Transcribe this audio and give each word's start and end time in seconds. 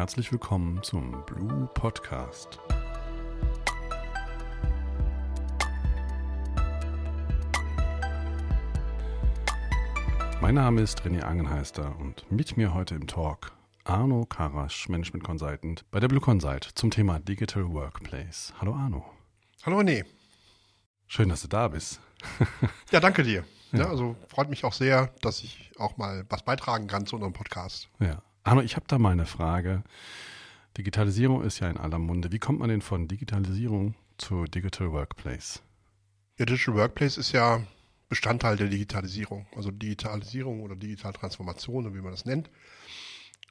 herzlich 0.00 0.32
willkommen 0.32 0.82
zum 0.82 1.26
Blue 1.26 1.68
Podcast. 1.74 2.58
Mein 10.40 10.54
Name 10.54 10.80
ist 10.80 11.02
René 11.02 11.20
Angenheister 11.20 11.94
und 11.98 12.24
mit 12.32 12.56
mir 12.56 12.72
heute 12.72 12.94
im 12.94 13.06
Talk 13.08 13.52
Arno 13.84 14.24
Karasch, 14.24 14.88
Management 14.88 15.22
Consultant 15.22 15.84
bei 15.90 16.00
der 16.00 16.08
Blue 16.08 16.22
Consult 16.22 16.64
zum 16.64 16.90
Thema 16.90 17.20
Digital 17.20 17.70
Workplace. 17.70 18.54
Hallo 18.58 18.72
Arno. 18.72 19.04
Hallo 19.66 19.80
René. 19.80 20.06
Schön, 21.08 21.28
dass 21.28 21.42
du 21.42 21.48
da 21.48 21.68
bist. 21.68 22.00
ja, 22.90 23.00
danke 23.00 23.22
dir. 23.22 23.44
Ja. 23.72 23.80
ja. 23.80 23.90
also 23.90 24.16
freut 24.28 24.48
mich 24.48 24.64
auch 24.64 24.72
sehr, 24.72 25.12
dass 25.20 25.42
ich 25.42 25.72
auch 25.76 25.98
mal 25.98 26.24
was 26.30 26.42
beitragen 26.42 26.86
kann 26.86 27.04
zu 27.04 27.16
unserem 27.16 27.34
Podcast. 27.34 27.90
Ja. 27.98 28.22
Arno, 28.42 28.62
ich 28.62 28.76
habe 28.76 28.86
da 28.88 28.98
mal 28.98 29.12
eine 29.12 29.26
Frage. 29.26 29.82
Digitalisierung 30.78 31.42
ist 31.42 31.60
ja 31.60 31.68
in 31.68 31.76
aller 31.76 31.98
Munde. 31.98 32.32
Wie 32.32 32.38
kommt 32.38 32.60
man 32.60 32.70
denn 32.70 32.80
von 32.80 33.08
Digitalisierung 33.08 33.94
zu 34.18 34.44
Digital 34.44 34.92
Workplace? 34.92 35.62
Ja, 36.38 36.46
Digital 36.46 36.74
Workplace 36.76 37.18
ist 37.18 37.32
ja 37.32 37.62
Bestandteil 38.08 38.56
der 38.56 38.68
Digitalisierung. 38.68 39.46
Also 39.54 39.70
Digitalisierung 39.70 40.62
oder 40.62 40.74
Digitaltransformation, 40.74 41.94
wie 41.94 42.00
man 42.00 42.12
das 42.12 42.24
nennt, 42.24 42.50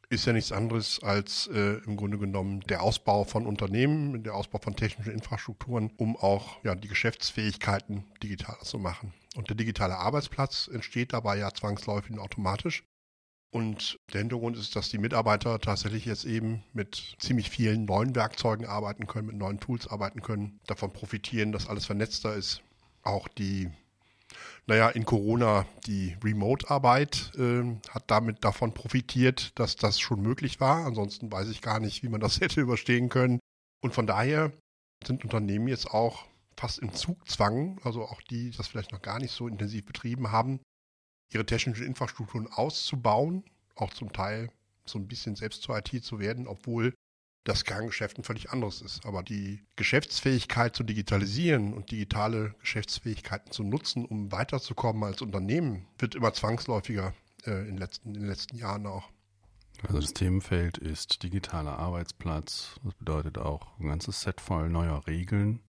ist 0.10 0.26
ja 0.26 0.34
nichts 0.34 0.52
anderes 0.52 1.02
als 1.04 1.48
äh, 1.54 1.82
im 1.86 1.96
Grunde 1.96 2.18
genommen 2.18 2.62
der 2.62 2.82
Ausbau 2.82 3.26
von 3.26 3.46
Unternehmen, 3.46 4.24
der 4.24 4.34
Ausbau 4.34 4.58
von 4.58 4.76
technischen 4.76 5.14
Infrastrukturen, 5.14 5.92
um 5.98 6.18
auch 6.18 6.64
ja, 6.64 6.74
die 6.74 6.88
Geschäftsfähigkeiten 6.88 8.06
digitaler 8.24 8.62
zu 8.62 8.80
machen. 8.80 9.14
Und 9.36 9.50
der 9.50 9.56
digitale 9.56 9.98
Arbeitsplatz 9.98 10.68
entsteht 10.74 11.14
dabei 11.14 11.38
ja 11.38 11.54
zwangsläufig 11.54 12.12
und 12.12 12.20
automatisch. 12.20 12.84
Und 13.52 13.98
der 14.14 14.20
Hintergrund 14.22 14.58
ist, 14.58 14.76
dass 14.76 14.90
die 14.90 15.00
Mitarbeiter 15.00 15.60
tatsächlich 15.60 16.06
jetzt 16.06 16.26
eben 16.26 16.64
mit 16.74 17.16
ziemlich 17.18 17.50
vielen 17.50 17.86
neuen 17.86 18.16
Werkzeugen 18.16 18.68
arbeiten 18.68 19.08
können, 19.08 19.28
mit 19.28 19.38
neuen 19.38 19.60
Tools 19.60 19.88
arbeiten 19.88 20.22
können, 20.22 20.60
davon 20.68 20.94
profitieren, 20.94 21.52
dass 21.52 21.68
alles 21.68 21.86
vernetzter 21.86 22.36
ist. 22.36 22.62
Auch 23.02 23.28
die 23.28 23.72
naja, 24.68 24.90
in 24.90 25.04
Corona 25.04 25.66
die 25.88 26.16
Remote-Arbeit 26.24 27.32
äh, 27.38 27.64
hat 27.90 28.04
damit 28.08 28.44
davon 28.46 28.74
profitiert, 28.74 29.58
dass 29.58 29.76
das 29.76 30.00
schon 30.00 30.22
möglich 30.22 30.60
war. 30.60 30.86
Ansonsten 30.86 31.32
weiß 31.32 31.50
ich 31.50 31.62
gar 31.62 31.80
nicht, 31.80 32.04
wie 32.04 32.10
man 32.10 32.22
das 32.22 32.40
hätte 32.42 32.62
überstehen 32.62 33.10
können. 33.10 33.40
Und 33.82 33.96
von 33.96 34.06
daher 34.06 34.52
sind 35.04 35.24
Unternehmen 35.24 35.68
jetzt 35.68 35.90
auch 35.90 36.28
fast 36.56 36.80
im 36.80 36.94
Zugzwang, 36.94 37.80
also 37.84 38.04
auch 38.04 38.22
die, 38.22 38.52
die 38.52 38.58
das 38.58 38.68
vielleicht 38.68 38.92
noch 38.92 39.02
gar 39.02 39.20
nicht 39.20 39.32
so 39.32 39.48
intensiv 39.48 39.86
betrieben 39.86 40.32
haben, 40.32 40.60
ihre 41.32 41.46
technischen 41.46 41.86
Infrastrukturen 41.86 42.48
auszubauen, 42.48 43.44
auch 43.76 43.94
zum 43.94 44.12
Teil 44.14 44.50
so 44.86 44.98
ein 44.98 45.08
bisschen 45.08 45.36
selbst 45.36 45.62
zur 45.62 45.78
IT 45.78 46.04
zu 46.04 46.20
werden, 46.20 46.48
obwohl 46.48 46.94
das 47.44 47.64
Kerngeschäft 47.64 48.18
ein 48.18 48.24
völlig 48.24 48.52
anderes 48.52 48.82
ist. 48.82 49.06
Aber 49.06 49.24
die 49.24 49.64
Geschäftsfähigkeit 49.76 50.76
zu 50.76 50.84
digitalisieren 50.84 51.74
und 51.74 51.92
digitale 51.92 52.56
Geschäftsfähigkeiten 52.60 53.52
zu 53.52 53.64
nutzen, 53.64 54.06
um 54.06 54.32
weiterzukommen 54.32 55.04
als 55.04 55.22
Unternehmen, 55.22 55.88
wird 55.98 56.16
immer 56.16 56.34
zwangsläufiger 56.34 57.14
äh, 57.46 57.68
in, 57.68 57.78
letzten, 57.78 58.10
in 58.10 58.22
den 58.22 58.28
letzten 58.28 58.58
Jahren 58.58 58.86
auch. 58.86 59.10
Also 59.88 60.02
das 60.02 60.14
Themenfeld 60.14 60.78
ist 60.78 61.24
digitaler 61.24 61.80
Arbeitsplatz. 61.80 62.80
Das 62.84 62.94
bedeutet 62.96 63.38
auch 63.38 63.80
ein 63.80 63.88
ganzes 63.88 64.22
Set 64.22 64.42
voll 64.42 64.70
neuer 64.70 65.08
Regeln 65.08 65.62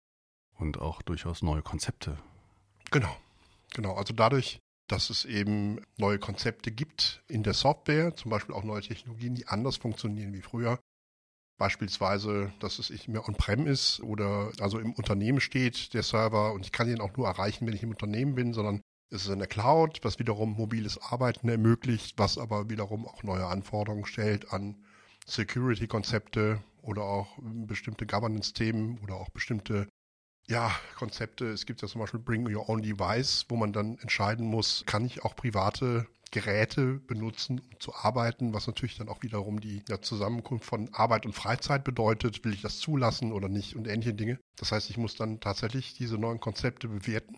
und 0.58 0.80
auch 0.80 1.02
durchaus 1.02 1.44
neue 1.44 1.62
Konzepte. 1.62 2.18
Genau, 2.92 3.16
genau. 3.74 3.94
Also 3.94 4.14
dadurch, 4.14 4.60
dass 4.92 5.10
es 5.10 5.26
eben 5.26 5.82
neue 5.98 6.20
Konzepte 6.20 6.72
gibt 6.72 7.24
in 7.28 7.44
der 7.44 7.54
Software, 7.54 8.16
zum 8.16 8.32
Beispiel 8.32 8.54
auch 8.54 8.64
neue 8.64 8.82
Technologien, 8.82 9.36
die 9.36 9.48
anders 9.48 9.78
funktionieren 9.78 10.34
wie 10.34 10.42
früher, 10.42 10.80
Beispielsweise, 11.60 12.54
dass 12.62 12.80
es 12.80 12.90
nicht 12.90 13.10
mehr 13.10 13.28
on-prem 13.28 13.68
ist 13.68 14.00
oder 14.00 14.50
also 14.62 14.80
im 14.80 14.94
Unternehmen 14.94 15.42
steht, 15.42 15.94
der 15.94 16.04
Server, 16.04 16.54
und 16.54 16.66
ich 16.66 16.72
kann 16.72 16.90
ihn 16.90 17.02
auch 17.02 17.18
nur 17.18 17.28
erreichen, 17.28 17.68
wenn 17.68 17.76
ich 17.76 17.84
im 17.84 17.90
Unternehmen 17.90 18.34
bin, 18.34 18.54
sondern 18.54 18.80
es 19.12 19.24
ist 19.24 19.30
in 19.30 19.40
der 19.40 19.48
Cloud, 19.50 20.00
was 20.04 20.20
wiederum 20.20 20.54
mobiles 20.54 20.98
Arbeiten 21.02 21.50
ermöglicht, 21.50 22.18
was 22.18 22.38
aber 22.38 22.70
wiederum 22.70 23.06
auch 23.06 23.24
neue 23.24 23.46
Anforderungen 23.46 24.06
stellt 24.06 24.54
an 24.54 24.78
Security-Konzepte 25.28 26.64
oder 26.82 27.04
auch 27.04 27.38
bestimmte 27.42 28.06
Governance-Themen 28.06 29.00
oder 29.04 29.16
auch 29.16 29.30
bestimmte 29.30 29.89
ja, 30.50 30.72
Konzepte. 30.98 31.46
Es 31.50 31.66
gibt 31.66 31.82
ja 31.82 31.88
zum 31.88 32.02
Beispiel 32.02 32.20
Bring 32.20 32.54
Your 32.54 32.68
Own 32.70 32.82
Device, 32.82 33.46
wo 33.50 33.56
man 33.56 33.72
dann 33.72 33.98
entscheiden 34.00 34.46
muss, 34.46 34.84
kann 34.86 35.06
ich 35.06 35.24
auch 35.24 35.36
private 35.36 36.08
Geräte 36.32 37.00
benutzen, 37.08 37.60
um 37.60 37.80
zu 37.80 37.96
arbeiten, 37.96 38.54
was 38.54 38.68
natürlich 38.68 38.98
dann 38.98 39.10
auch 39.10 39.22
wiederum 39.24 39.60
die 39.60 39.84
ja, 39.88 40.02
Zusammenkunft 40.02 40.66
von 40.66 40.90
Arbeit 40.94 41.26
und 41.26 41.34
Freizeit 41.34 41.84
bedeutet. 41.84 42.44
Will 42.44 42.54
ich 42.54 42.62
das 42.62 42.80
zulassen 42.80 43.32
oder 43.32 43.48
nicht 43.48 43.76
und 43.76 43.88
ähnliche 43.88 44.14
Dinge. 44.14 44.40
Das 44.58 44.72
heißt, 44.72 44.90
ich 44.90 44.98
muss 44.98 45.16
dann 45.16 45.40
tatsächlich 45.40 45.94
diese 45.94 46.18
neuen 46.18 46.40
Konzepte 46.40 46.88
bewerten, 46.88 47.38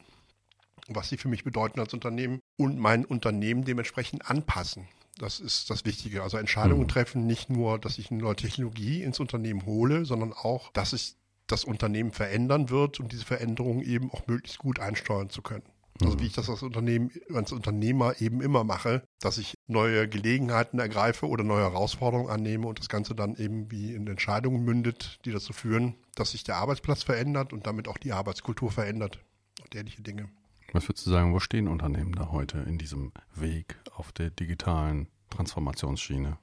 was 0.88 1.10
sie 1.10 1.18
für 1.18 1.30
mich 1.30 1.44
bedeuten 1.44 1.80
als 1.80 1.94
Unternehmen 1.94 2.40
und 2.58 2.78
mein 2.80 3.06
Unternehmen 3.06 3.64
dementsprechend 3.64 4.30
anpassen. 4.30 4.88
Das 5.18 5.40
ist 5.40 5.70
das 5.70 5.86
Wichtige. 5.86 6.24
Also 6.24 6.38
Entscheidungen 6.38 6.84
mhm. 6.84 6.88
treffen, 6.88 7.28
nicht 7.28 7.50
nur, 7.50 7.78
dass 7.78 7.98
ich 7.98 8.10
eine 8.10 8.22
neue 8.22 8.36
Technologie 8.36 9.04
ins 9.04 9.20
Unternehmen 9.20 9.66
hole, 9.66 10.06
sondern 10.06 10.34
auch, 10.34 10.72
dass 10.72 10.94
ich 10.94 11.16
das 11.52 11.64
Unternehmen 11.64 12.12
verändern 12.12 12.70
wird 12.70 13.00
und 13.00 13.12
diese 13.12 13.26
Veränderungen 13.26 13.82
eben 13.82 14.12
auch 14.12 14.28
möglichst 14.28 14.60
gut 14.60 14.80
einsteuern 14.80 15.30
zu 15.30 15.42
können. 15.42 15.64
Also 16.02 16.20
wie 16.20 16.26
ich 16.26 16.34
das 16.34 16.50
als 16.50 16.64
Unternehmen, 16.64 17.12
als 17.34 17.52
Unternehmer 17.52 18.20
eben 18.22 18.42
immer 18.42 18.64
mache, 18.64 19.04
dass 19.20 19.38
ich 19.38 19.54
neue 19.68 20.08
Gelegenheiten 20.08 20.80
ergreife 20.80 21.28
oder 21.28 21.44
neue 21.44 21.62
Herausforderungen 21.62 22.30
annehme 22.30 22.68
und 22.68 22.80
das 22.80 22.90
Ganze 22.90 23.14
dann 23.14 23.36
eben 23.36 23.70
wie 23.70 23.94
in 23.94 24.08
Entscheidungen 24.08 24.64
mündet, 24.64 25.20
die 25.26 25.32
dazu 25.32 25.54
führen, 25.54 25.96
dass 26.16 26.32
sich 26.32 26.44
der 26.44 26.56
Arbeitsplatz 26.56 27.04
verändert 27.04 27.54
und 27.54 27.68
damit 27.68 27.88
auch 27.88 27.98
die 27.98 28.14
Arbeitskultur 28.14 28.72
verändert 28.72 29.20
und 29.64 29.76
ähnliche 29.76 30.02
Dinge. 30.02 30.30
Was 30.74 30.88
würdest 30.88 31.06
du 31.06 31.12
sagen, 31.12 31.34
wo 31.34 31.40
stehen 31.40 31.68
Unternehmen 31.68 32.14
da 32.14 32.32
heute 32.32 32.60
in 32.60 32.78
diesem 32.78 33.12
Weg 33.36 33.78
auf 33.94 34.12
der 34.12 34.30
digitalen 34.30 35.08
Transformationsschiene? 35.30 36.38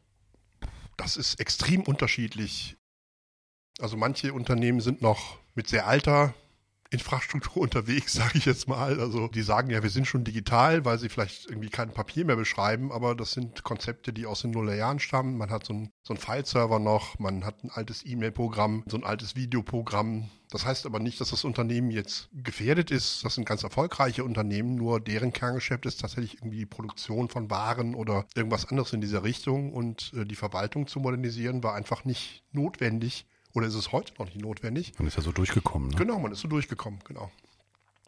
Das 0.96 1.16
ist 1.16 1.40
extrem 1.40 1.82
unterschiedlich. 1.82 2.76
Also 3.80 3.96
manche 3.96 4.32
Unternehmen 4.32 4.80
sind 4.80 5.02
noch 5.02 5.38
mit 5.54 5.68
sehr 5.68 5.86
alter 5.86 6.34
Infrastruktur 6.90 7.62
unterwegs, 7.62 8.14
sage 8.14 8.38
ich 8.38 8.46
jetzt 8.46 8.66
mal. 8.66 8.98
Also 9.00 9.28
die 9.28 9.42
sagen 9.42 9.70
ja, 9.70 9.82
wir 9.82 9.90
sind 9.90 10.06
schon 10.06 10.24
digital, 10.24 10.84
weil 10.84 10.98
sie 10.98 11.08
vielleicht 11.08 11.46
irgendwie 11.46 11.68
kein 11.68 11.92
Papier 11.92 12.24
mehr 12.24 12.36
beschreiben, 12.36 12.90
aber 12.90 13.14
das 13.14 13.32
sind 13.32 13.62
Konzepte, 13.62 14.12
die 14.12 14.26
aus 14.26 14.42
den 14.42 14.52
Nullerjahren 14.52 14.98
stammen. 14.98 15.36
Man 15.36 15.50
hat 15.50 15.66
so 15.66 15.74
einen 15.74 15.90
so 16.02 16.14
File-Server 16.14 16.78
noch, 16.78 17.18
man 17.18 17.44
hat 17.44 17.62
ein 17.62 17.70
altes 17.70 18.04
E-Mail-Programm, 18.04 18.84
so 18.86 18.96
ein 18.96 19.04
altes 19.04 19.36
Videoprogramm. 19.36 20.30
Das 20.50 20.64
heißt 20.64 20.86
aber 20.86 20.98
nicht, 20.98 21.20
dass 21.20 21.28
das 21.28 21.44
Unternehmen 21.44 21.90
jetzt 21.90 22.30
gefährdet 22.32 22.90
ist. 22.90 23.22
Das 23.22 23.34
sind 23.34 23.46
ganz 23.46 23.62
erfolgreiche 23.62 24.24
Unternehmen, 24.24 24.76
nur 24.76 24.98
deren 24.98 25.32
Kerngeschäft 25.32 25.84
ist 25.84 26.00
tatsächlich 26.00 26.36
irgendwie 26.36 26.60
die 26.60 26.66
Produktion 26.66 27.28
von 27.28 27.50
Waren 27.50 27.94
oder 27.94 28.24
irgendwas 28.34 28.64
anderes 28.64 28.94
in 28.94 29.02
dieser 29.02 29.22
Richtung 29.22 29.74
und 29.74 30.12
äh, 30.16 30.24
die 30.24 30.36
Verwaltung 30.36 30.86
zu 30.86 31.00
modernisieren 31.00 31.62
war 31.62 31.74
einfach 31.74 32.06
nicht 32.06 32.42
notwendig 32.52 33.26
oder 33.54 33.66
ist 33.66 33.74
es 33.74 33.92
heute 33.92 34.12
noch 34.18 34.26
nicht 34.26 34.40
notwendig? 34.40 34.92
Man 34.98 35.08
ist 35.08 35.16
ja 35.16 35.22
so 35.22 35.32
durchgekommen. 35.32 35.90
Ne? 35.90 35.96
Genau, 35.96 36.18
man 36.18 36.32
ist 36.32 36.40
so 36.40 36.48
durchgekommen, 36.48 37.00
genau. 37.04 37.30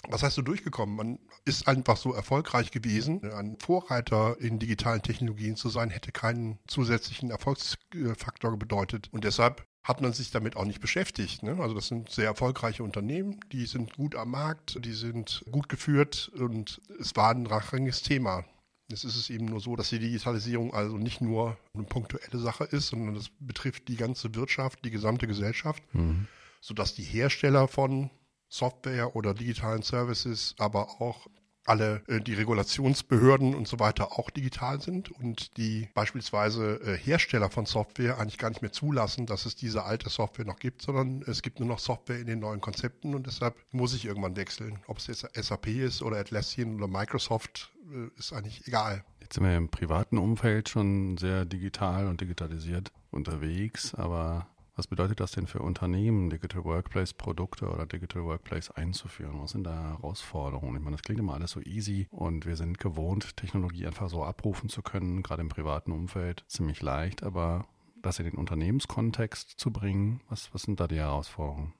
Was 0.08 0.22
heißt 0.22 0.36
so 0.36 0.42
durchgekommen? 0.42 0.96
Man 0.96 1.18
ist 1.44 1.68
einfach 1.68 1.96
so 1.96 2.14
erfolgreich 2.14 2.70
gewesen. 2.70 3.22
Ein 3.32 3.58
Vorreiter 3.58 4.40
in 4.40 4.58
digitalen 4.58 5.02
Technologien 5.02 5.56
zu 5.56 5.68
sein, 5.68 5.90
hätte 5.90 6.10
keinen 6.10 6.58
zusätzlichen 6.66 7.30
Erfolgsfaktor 7.30 8.56
bedeutet. 8.56 9.08
Und 9.12 9.24
deshalb 9.24 9.66
hat 9.82 10.00
man 10.00 10.12
sich 10.12 10.30
damit 10.30 10.56
auch 10.56 10.64
nicht 10.64 10.80
beschäftigt. 10.80 11.42
Ne? 11.42 11.56
Also 11.60 11.74
das 11.74 11.88
sind 11.88 12.10
sehr 12.10 12.26
erfolgreiche 12.26 12.82
Unternehmen, 12.82 13.40
die 13.52 13.66
sind 13.66 13.94
gut 13.96 14.14
am 14.14 14.30
Markt, 14.30 14.84
die 14.84 14.92
sind 14.92 15.44
gut 15.50 15.68
geführt 15.68 16.30
und 16.34 16.80
es 16.98 17.16
war 17.16 17.30
ein 17.30 17.46
rangiges 17.46 18.02
Thema. 18.02 18.44
Jetzt 18.90 19.04
ist 19.04 19.16
es 19.16 19.30
eben 19.30 19.44
nur 19.44 19.60
so, 19.60 19.76
dass 19.76 19.90
die 19.90 20.00
Digitalisierung 20.00 20.74
also 20.74 20.98
nicht 20.98 21.20
nur 21.20 21.56
eine 21.74 21.84
punktuelle 21.84 22.38
Sache 22.38 22.64
ist, 22.64 22.88
sondern 22.88 23.14
das 23.14 23.30
betrifft 23.38 23.86
die 23.86 23.94
ganze 23.96 24.34
Wirtschaft, 24.34 24.84
die 24.84 24.90
gesamte 24.90 25.28
Gesellschaft, 25.28 25.82
mhm. 25.94 26.26
sodass 26.60 26.94
die 26.94 27.04
Hersteller 27.04 27.68
von 27.68 28.10
Software 28.48 29.14
oder 29.14 29.32
digitalen 29.32 29.82
Services, 29.82 30.56
aber 30.58 31.00
auch 31.00 31.28
alle 31.64 32.02
äh, 32.08 32.20
die 32.20 32.34
Regulationsbehörden 32.34 33.54
und 33.54 33.68
so 33.68 33.78
weiter 33.78 34.18
auch 34.18 34.30
digital 34.30 34.80
sind 34.80 35.10
und 35.10 35.56
die 35.56 35.88
beispielsweise 35.94 36.80
äh, 36.82 36.96
Hersteller 36.96 37.50
von 37.50 37.66
Software 37.66 38.18
eigentlich 38.18 38.38
gar 38.38 38.50
nicht 38.50 38.62
mehr 38.62 38.72
zulassen, 38.72 39.26
dass 39.26 39.46
es 39.46 39.56
diese 39.56 39.84
alte 39.84 40.10
Software 40.10 40.44
noch 40.44 40.58
gibt, 40.58 40.82
sondern 40.82 41.22
es 41.26 41.42
gibt 41.42 41.60
nur 41.60 41.68
noch 41.68 41.78
Software 41.78 42.18
in 42.18 42.26
den 42.26 42.40
neuen 42.40 42.60
Konzepten 42.60 43.14
und 43.14 43.26
deshalb 43.26 43.56
muss 43.72 43.94
ich 43.94 44.04
irgendwann 44.04 44.36
wechseln. 44.36 44.78
Ob 44.86 44.98
es 44.98 45.06
jetzt 45.06 45.28
SAP 45.34 45.68
ist 45.68 46.02
oder 46.02 46.18
Atlassian 46.18 46.76
oder 46.76 46.88
Microsoft, 46.88 47.70
äh, 47.92 48.18
ist 48.18 48.32
eigentlich 48.32 48.66
egal. 48.66 49.04
Jetzt 49.20 49.34
sind 49.34 49.44
wir 49.44 49.56
im 49.56 49.68
privaten 49.68 50.18
Umfeld 50.18 50.68
schon 50.68 51.16
sehr 51.18 51.44
digital 51.44 52.06
und 52.06 52.20
digitalisiert 52.20 52.92
unterwegs, 53.10 53.94
aber 53.94 54.48
was 54.80 54.86
bedeutet 54.86 55.20
das 55.20 55.32
denn 55.32 55.46
für 55.46 55.60
Unternehmen, 55.60 56.30
Digital 56.30 56.64
Workplace 56.64 57.12
Produkte 57.12 57.68
oder 57.68 57.84
Digital 57.84 58.24
Workplace 58.24 58.70
einzuführen? 58.70 59.38
Was 59.42 59.50
sind 59.50 59.64
da 59.64 59.98
Herausforderungen? 59.98 60.76
Ich 60.76 60.82
meine, 60.82 60.96
das 60.96 61.02
klingt 61.02 61.20
immer 61.20 61.34
alles 61.34 61.50
so 61.50 61.60
easy 61.60 62.08
und 62.10 62.46
wir 62.46 62.56
sind 62.56 62.78
gewohnt, 62.78 63.36
Technologie 63.36 63.86
einfach 63.86 64.08
so 64.08 64.24
abrufen 64.24 64.70
zu 64.70 64.80
können, 64.80 65.22
gerade 65.22 65.42
im 65.42 65.50
privaten 65.50 65.92
Umfeld 65.92 66.44
ziemlich 66.48 66.80
leicht, 66.80 67.22
aber 67.22 67.66
das 68.00 68.20
in 68.20 68.24
den 68.24 68.38
Unternehmenskontext 68.38 69.50
zu 69.50 69.70
bringen? 69.70 70.22
Was, 70.30 70.54
was 70.54 70.62
sind 70.62 70.80
da 70.80 70.88
die 70.88 70.96
Herausforderungen? 70.96 71.74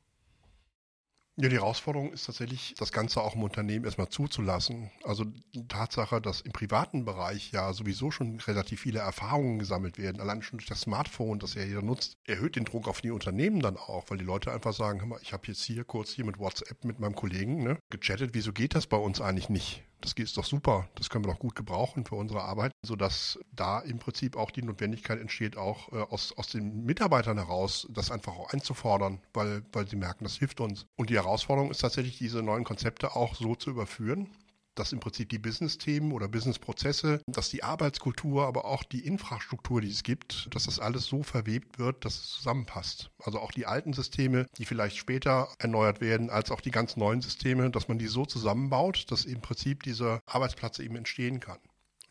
Ja, 1.41 1.49
die 1.49 1.57
Herausforderung 1.57 2.13
ist 2.13 2.27
tatsächlich, 2.27 2.75
das 2.77 2.93
Ganze 2.93 3.23
auch 3.23 3.35
im 3.35 3.43
Unternehmen 3.43 3.87
erstmal 3.87 4.11
zuzulassen. 4.11 4.91
Also 5.05 5.25
die 5.55 5.67
Tatsache, 5.67 6.21
dass 6.21 6.43
im 6.43 6.53
privaten 6.53 7.07
Bereich 7.07 7.51
ja 7.51 7.73
sowieso 7.73 8.11
schon 8.11 8.39
relativ 8.41 8.83
viele 8.83 8.99
Erfahrungen 8.99 9.59
gesammelt 9.59 9.97
werden, 9.97 10.21
allein 10.21 10.43
schon 10.43 10.59
durch 10.59 10.69
das 10.69 10.83
Smartphone, 10.83 11.39
das 11.39 11.55
ja 11.55 11.65
jeder 11.65 11.81
nutzt, 11.81 12.19
erhöht 12.27 12.57
den 12.57 12.67
Druck 12.67 12.89
auf 12.89 13.01
die 13.01 13.11
Unternehmen 13.11 13.61
dann 13.61 13.79
auch, 13.79 14.05
weil 14.09 14.19
die 14.19 14.25
Leute 14.25 14.53
einfach 14.53 14.75
sagen, 14.75 15.01
hör 15.01 15.07
mal, 15.07 15.21
ich 15.23 15.33
habe 15.33 15.47
jetzt 15.47 15.63
hier 15.63 15.85
kurz 15.85 16.11
hier 16.11 16.27
mit 16.27 16.39
WhatsApp 16.39 16.85
mit 16.85 17.01
meinem 17.01 17.15
Kollegen 17.15 17.63
ne, 17.63 17.79
gechattet, 17.89 18.35
wieso 18.35 18.53
geht 18.53 18.75
das 18.75 18.87
bei 18.87 18.99
uns 18.99 19.23
eigentlich 19.23 19.49
nicht? 19.49 19.83
Das 20.01 20.13
ist 20.15 20.37
doch 20.37 20.45
super, 20.45 20.89
das 20.95 21.11
können 21.11 21.25
wir 21.25 21.33
doch 21.33 21.39
gut 21.39 21.55
gebrauchen 21.55 22.05
für 22.05 22.15
unsere 22.15 22.43
Arbeit, 22.43 22.73
sodass 22.83 23.39
da 23.53 23.81
im 23.81 23.99
Prinzip 23.99 24.37
auch 24.37 24.51
die 24.51 24.63
Notwendigkeit 24.63 25.21
entsteht, 25.21 25.57
auch 25.57 25.93
äh, 25.93 25.97
aus, 25.97 26.33
aus 26.37 26.49
den 26.49 26.85
Mitarbeitern 26.85 27.37
heraus, 27.39 27.87
das 27.91 28.11
einfach 28.11 28.33
auch 28.33 28.53
einzufordern, 28.53 29.21
weil, 29.35 29.63
weil 29.73 29.87
sie 29.89 29.97
merken, 29.97 30.25
das 30.25 30.37
hilft 30.37 30.61
uns. 30.61 30.87
Und 30.97 31.11
die 31.11 31.17
Herausforderung 31.17 31.71
ist 31.71 31.79
tatsächlich, 31.79 32.19
diese 32.19 32.43
neuen 32.43 32.65
Konzepte 32.65 33.15
auch 33.15 33.35
so 33.35 33.55
zu 33.55 33.71
überführen, 33.71 34.29
dass 34.75 34.93
im 34.93 35.01
Prinzip 35.01 35.29
die 35.29 35.39
Business-Themen 35.39 36.13
oder 36.13 36.29
Business-Prozesse, 36.29 37.21
dass 37.27 37.51
die 37.51 37.63
Arbeitskultur, 37.63 38.47
aber 38.47 38.65
auch 38.65 38.83
die 38.83 39.05
Infrastruktur, 39.07 39.81
die 39.81 39.91
es 39.91 40.03
gibt, 40.03 40.49
dass 40.55 40.65
das 40.65 40.79
alles 40.79 41.07
so 41.07 41.23
verwebt 41.23 41.79
wird, 41.79 42.05
dass 42.05 42.15
es 42.15 42.31
zusammenpasst. 42.31 43.11
Also 43.23 43.41
auch 43.41 43.51
die 43.51 43.67
alten 43.67 43.93
Systeme, 43.93 44.47
die 44.59 44.65
vielleicht 44.65 44.97
später 44.97 45.49
erneuert 45.59 46.01
werden, 46.01 46.31
als 46.31 46.51
auch 46.51 46.61
die 46.61 46.71
ganz 46.71 46.97
neuen 46.97 47.21
Systeme, 47.21 47.71
dass 47.71 47.89
man 47.89 47.99
die 47.99 48.07
so 48.07 48.25
zusammenbaut, 48.25 49.11
dass 49.11 49.25
im 49.25 49.41
Prinzip 49.41 49.83
dieser 49.83 50.21
Arbeitsplatz 50.27 50.79
eben 50.79 50.97
entstehen 50.97 51.41
kann. 51.41 51.59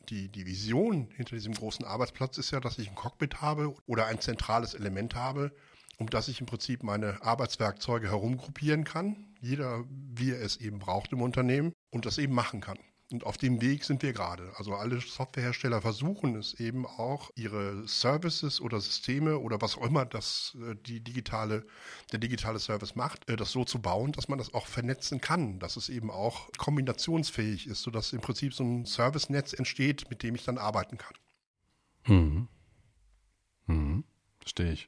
Die, 0.09 0.27
die 0.27 0.47
Vision 0.47 1.09
hinter 1.15 1.35
diesem 1.35 1.53
großen 1.53 1.85
Arbeitsplatz 1.85 2.37
ist 2.39 2.51
ja, 2.51 2.59
dass 2.59 2.79
ich 2.79 2.89
ein 2.89 2.95
Cockpit 2.95 3.41
habe 3.41 3.75
oder 3.85 4.07
ein 4.07 4.19
zentrales 4.19 4.73
Element 4.73 5.13
habe, 5.13 5.51
um 5.99 6.09
das 6.09 6.29
ich 6.29 6.39
im 6.39 6.47
Prinzip 6.47 6.81
meine 6.81 7.21
Arbeitswerkzeuge 7.21 8.07
herumgruppieren 8.07 8.85
kann, 8.85 9.27
jeder 9.41 9.83
wie 9.89 10.31
er 10.31 10.41
es 10.41 10.57
eben 10.57 10.79
braucht 10.79 11.11
im 11.11 11.21
Unternehmen 11.21 11.73
und 11.91 12.05
das 12.05 12.17
eben 12.17 12.33
machen 12.33 12.61
kann. 12.61 12.79
Und 13.11 13.25
auf 13.25 13.37
dem 13.37 13.59
Weg 13.59 13.83
sind 13.83 14.03
wir 14.03 14.13
gerade. 14.13 14.53
Also 14.57 14.75
alle 14.75 15.01
Softwarehersteller 15.01 15.81
versuchen 15.81 16.35
es 16.35 16.53
eben 16.53 16.85
auch, 16.85 17.31
ihre 17.35 17.87
Services 17.87 18.61
oder 18.61 18.79
Systeme 18.79 19.39
oder 19.39 19.59
was 19.61 19.77
auch 19.77 19.85
immer 19.87 20.05
das 20.05 20.55
äh, 20.61 20.75
die 20.85 21.01
digitale, 21.01 21.65
der 22.11 22.19
digitale 22.19 22.59
Service 22.59 22.95
macht, 22.95 23.27
äh, 23.27 23.35
das 23.35 23.51
so 23.51 23.65
zu 23.65 23.81
bauen, 23.81 24.11
dass 24.11 24.27
man 24.27 24.37
das 24.37 24.53
auch 24.53 24.67
vernetzen 24.67 25.21
kann, 25.21 25.59
dass 25.59 25.75
es 25.75 25.89
eben 25.89 26.11
auch 26.11 26.49
kombinationsfähig 26.57 27.65
ist, 27.65 27.81
sodass 27.81 28.13
im 28.13 28.21
Prinzip 28.21 28.53
so 28.53 28.63
ein 28.63 28.85
Servicenetz 28.85 29.53
entsteht, 29.53 30.07
mit 30.11 30.21
dem 30.21 30.35
ich 30.35 30.45
dann 30.45 30.59
arbeiten 30.59 30.99
kann. 30.99 31.15
Mhm. 32.05 32.47
Mhm. 33.65 34.03
Verstehe 34.39 34.71
ich 34.71 34.87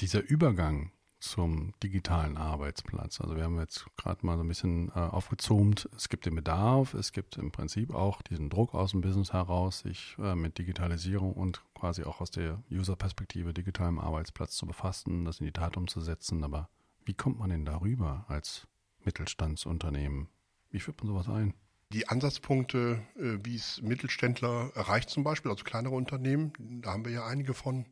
dieser 0.00 0.22
Übergang 0.22 0.92
zum 1.18 1.74
digitalen 1.82 2.38
Arbeitsplatz. 2.38 3.20
Also 3.20 3.36
wir 3.36 3.44
haben 3.44 3.58
jetzt 3.58 3.84
gerade 3.96 4.24
mal 4.24 4.36
so 4.36 4.42
ein 4.42 4.48
bisschen 4.48 4.88
äh, 4.88 5.00
aufgezoomt. 5.00 5.88
Es 5.94 6.08
gibt 6.08 6.24
den 6.24 6.34
Bedarf, 6.34 6.94
es 6.94 7.12
gibt 7.12 7.36
im 7.36 7.52
Prinzip 7.52 7.94
auch 7.94 8.22
diesen 8.22 8.48
Druck 8.48 8.74
aus 8.74 8.92
dem 8.92 9.02
Business 9.02 9.32
heraus, 9.32 9.80
sich 9.80 10.16
äh, 10.18 10.34
mit 10.34 10.56
Digitalisierung 10.56 11.34
und 11.34 11.62
quasi 11.74 12.04
auch 12.04 12.22
aus 12.22 12.30
der 12.30 12.62
User-Perspektive 12.70 13.52
digitalem 13.52 13.98
Arbeitsplatz 13.98 14.56
zu 14.56 14.66
befassen, 14.66 15.26
das 15.26 15.40
in 15.40 15.46
die 15.46 15.52
Tat 15.52 15.76
umzusetzen. 15.76 16.42
Aber 16.42 16.70
wie 17.04 17.14
kommt 17.14 17.38
man 17.38 17.50
denn 17.50 17.66
darüber 17.66 18.24
als 18.28 18.66
Mittelstandsunternehmen? 19.04 20.28
Wie 20.70 20.80
führt 20.80 20.98
man 21.02 21.08
sowas 21.08 21.28
ein? 21.28 21.52
Die 21.92 22.08
Ansatzpunkte, 22.08 23.02
äh, 23.16 23.38
wie 23.42 23.56
es 23.56 23.82
Mittelständler 23.82 24.70
erreicht 24.74 25.10
zum 25.10 25.24
Beispiel, 25.24 25.50
also 25.50 25.64
kleinere 25.64 25.94
Unternehmen, 25.94 26.52
da 26.82 26.92
haben 26.92 27.04
wir 27.04 27.12
ja 27.12 27.26
einige 27.26 27.52
von, 27.52 27.84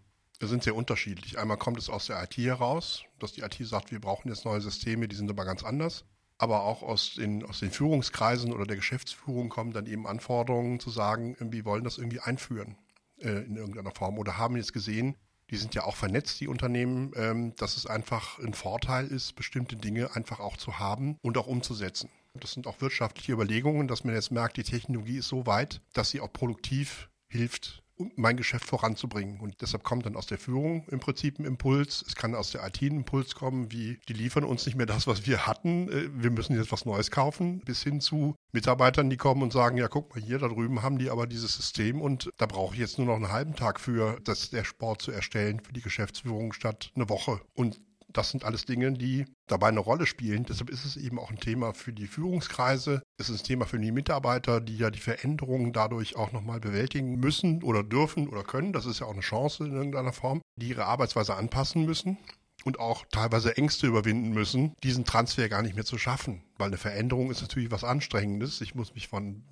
sind 0.46 0.62
sehr 0.62 0.76
unterschiedlich. 0.76 1.38
Einmal 1.38 1.56
kommt 1.56 1.78
es 1.78 1.90
aus 1.90 2.06
der 2.06 2.22
IT 2.22 2.36
heraus, 2.36 3.02
dass 3.18 3.32
die 3.32 3.40
IT 3.40 3.56
sagt, 3.60 3.90
wir 3.90 4.00
brauchen 4.00 4.28
jetzt 4.28 4.44
neue 4.44 4.60
Systeme, 4.60 5.08
die 5.08 5.16
sind 5.16 5.30
aber 5.30 5.44
ganz 5.44 5.64
anders. 5.64 6.04
Aber 6.40 6.62
auch 6.62 6.82
aus 6.84 7.14
den, 7.14 7.44
aus 7.44 7.58
den 7.58 7.72
Führungskreisen 7.72 8.52
oder 8.52 8.64
der 8.64 8.76
Geschäftsführung 8.76 9.48
kommen 9.48 9.72
dann 9.72 9.86
eben 9.86 10.06
Anforderungen 10.06 10.78
zu 10.78 10.90
sagen, 10.90 11.36
wir 11.40 11.64
wollen 11.64 11.82
das 11.82 11.98
irgendwie 11.98 12.20
einführen 12.20 12.76
äh, 13.18 13.44
in 13.44 13.56
irgendeiner 13.56 13.90
Form 13.90 14.18
oder 14.18 14.38
haben 14.38 14.56
jetzt 14.56 14.72
gesehen, 14.72 15.16
die 15.50 15.56
sind 15.56 15.74
ja 15.74 15.84
auch 15.84 15.96
vernetzt, 15.96 16.40
die 16.40 16.48
Unternehmen, 16.48 17.12
ähm, 17.16 17.56
dass 17.56 17.76
es 17.76 17.86
einfach 17.86 18.38
ein 18.38 18.54
Vorteil 18.54 19.06
ist, 19.06 19.34
bestimmte 19.34 19.76
Dinge 19.76 20.14
einfach 20.14 20.40
auch 20.40 20.56
zu 20.56 20.78
haben 20.78 21.16
und 21.22 21.36
auch 21.38 21.46
umzusetzen. 21.46 22.10
Das 22.34 22.52
sind 22.52 22.66
auch 22.66 22.80
wirtschaftliche 22.80 23.32
Überlegungen, 23.32 23.88
dass 23.88 24.04
man 24.04 24.14
jetzt 24.14 24.30
merkt, 24.30 24.58
die 24.58 24.62
Technologie 24.62 25.18
ist 25.18 25.28
so 25.28 25.46
weit, 25.46 25.80
dass 25.92 26.10
sie 26.10 26.20
auch 26.20 26.32
produktiv 26.32 27.08
hilft, 27.26 27.82
um 27.98 28.12
mein 28.16 28.36
Geschäft 28.36 28.64
voranzubringen. 28.64 29.40
Und 29.40 29.60
deshalb 29.60 29.82
kommt 29.82 30.06
dann 30.06 30.16
aus 30.16 30.26
der 30.26 30.38
Führung 30.38 30.84
im 30.88 31.00
Prinzip 31.00 31.38
ein 31.38 31.44
Impuls. 31.44 32.04
Es 32.06 32.16
kann 32.16 32.34
aus 32.34 32.52
der 32.52 32.66
IT 32.66 32.80
ein 32.80 32.98
Impuls 32.98 33.34
kommen, 33.34 33.70
wie 33.72 33.98
die 34.08 34.12
liefern 34.12 34.44
uns 34.44 34.64
nicht 34.66 34.76
mehr 34.76 34.86
das, 34.86 35.06
was 35.06 35.26
wir 35.26 35.46
hatten. 35.46 35.88
Äh, 35.88 36.08
wir 36.12 36.30
müssen 36.30 36.56
jetzt 36.56 36.72
was 36.72 36.84
Neues 36.84 37.10
kaufen, 37.10 37.60
bis 37.60 37.82
hin 37.82 38.00
zu 38.00 38.36
Mitarbeitern, 38.52 39.10
die 39.10 39.16
kommen 39.16 39.42
und 39.42 39.52
sagen, 39.52 39.76
ja, 39.76 39.88
guck 39.88 40.14
mal 40.14 40.22
hier, 40.22 40.38
da 40.38 40.48
drüben 40.48 40.82
haben 40.82 40.98
die 40.98 41.10
aber 41.10 41.26
dieses 41.26 41.54
System 41.54 42.00
und 42.00 42.30
da 42.38 42.46
brauche 42.46 42.74
ich 42.74 42.80
jetzt 42.80 42.98
nur 42.98 43.06
noch 43.06 43.16
einen 43.16 43.30
halben 43.30 43.54
Tag 43.54 43.80
für, 43.80 44.18
das 44.24 44.50
der 44.50 44.64
Sport 44.64 45.02
zu 45.02 45.10
erstellen 45.10 45.60
für 45.60 45.72
die 45.72 45.82
Geschäftsführung 45.82 46.52
statt 46.52 46.90
eine 46.94 47.08
Woche. 47.08 47.40
Und 47.54 47.80
das 48.12 48.30
sind 48.30 48.44
alles 48.44 48.64
Dinge, 48.64 48.92
die 48.92 49.26
dabei 49.46 49.68
eine 49.68 49.80
Rolle 49.80 50.06
spielen. 50.06 50.44
Deshalb 50.44 50.70
ist 50.70 50.84
es 50.84 50.96
eben 50.96 51.18
auch 51.18 51.30
ein 51.30 51.38
Thema 51.38 51.74
für 51.74 51.92
die 51.92 52.06
Führungskreise. 52.06 53.02
Es 53.18 53.28
ist 53.28 53.42
ein 53.42 53.46
Thema 53.46 53.66
für 53.66 53.78
die 53.78 53.92
Mitarbeiter, 53.92 54.60
die 54.60 54.78
ja 54.78 54.90
die 54.90 54.98
Veränderungen 54.98 55.72
dadurch 55.72 56.16
auch 56.16 56.32
nochmal 56.32 56.60
bewältigen 56.60 57.20
müssen 57.20 57.62
oder 57.62 57.82
dürfen 57.82 58.28
oder 58.28 58.44
können. 58.44 58.72
Das 58.72 58.86
ist 58.86 59.00
ja 59.00 59.06
auch 59.06 59.12
eine 59.12 59.20
Chance 59.20 59.66
in 59.66 59.72
irgendeiner 59.72 60.12
Form, 60.12 60.40
die 60.56 60.68
ihre 60.68 60.86
Arbeitsweise 60.86 61.34
anpassen 61.34 61.84
müssen 61.84 62.18
und 62.64 62.80
auch 62.80 63.04
teilweise 63.10 63.56
Ängste 63.56 63.86
überwinden 63.86 64.30
müssen, 64.30 64.74
diesen 64.82 65.04
Transfer 65.04 65.48
gar 65.48 65.62
nicht 65.62 65.74
mehr 65.74 65.84
zu 65.84 65.98
schaffen. 65.98 66.42
Weil 66.56 66.68
eine 66.68 66.78
Veränderung 66.78 67.30
ist 67.30 67.42
natürlich 67.42 67.70
was 67.70 67.84
Anstrengendes. 67.84 68.60
Ich 68.62 68.74
muss 68.74 68.94
mich 68.94 69.08
von, 69.08 69.44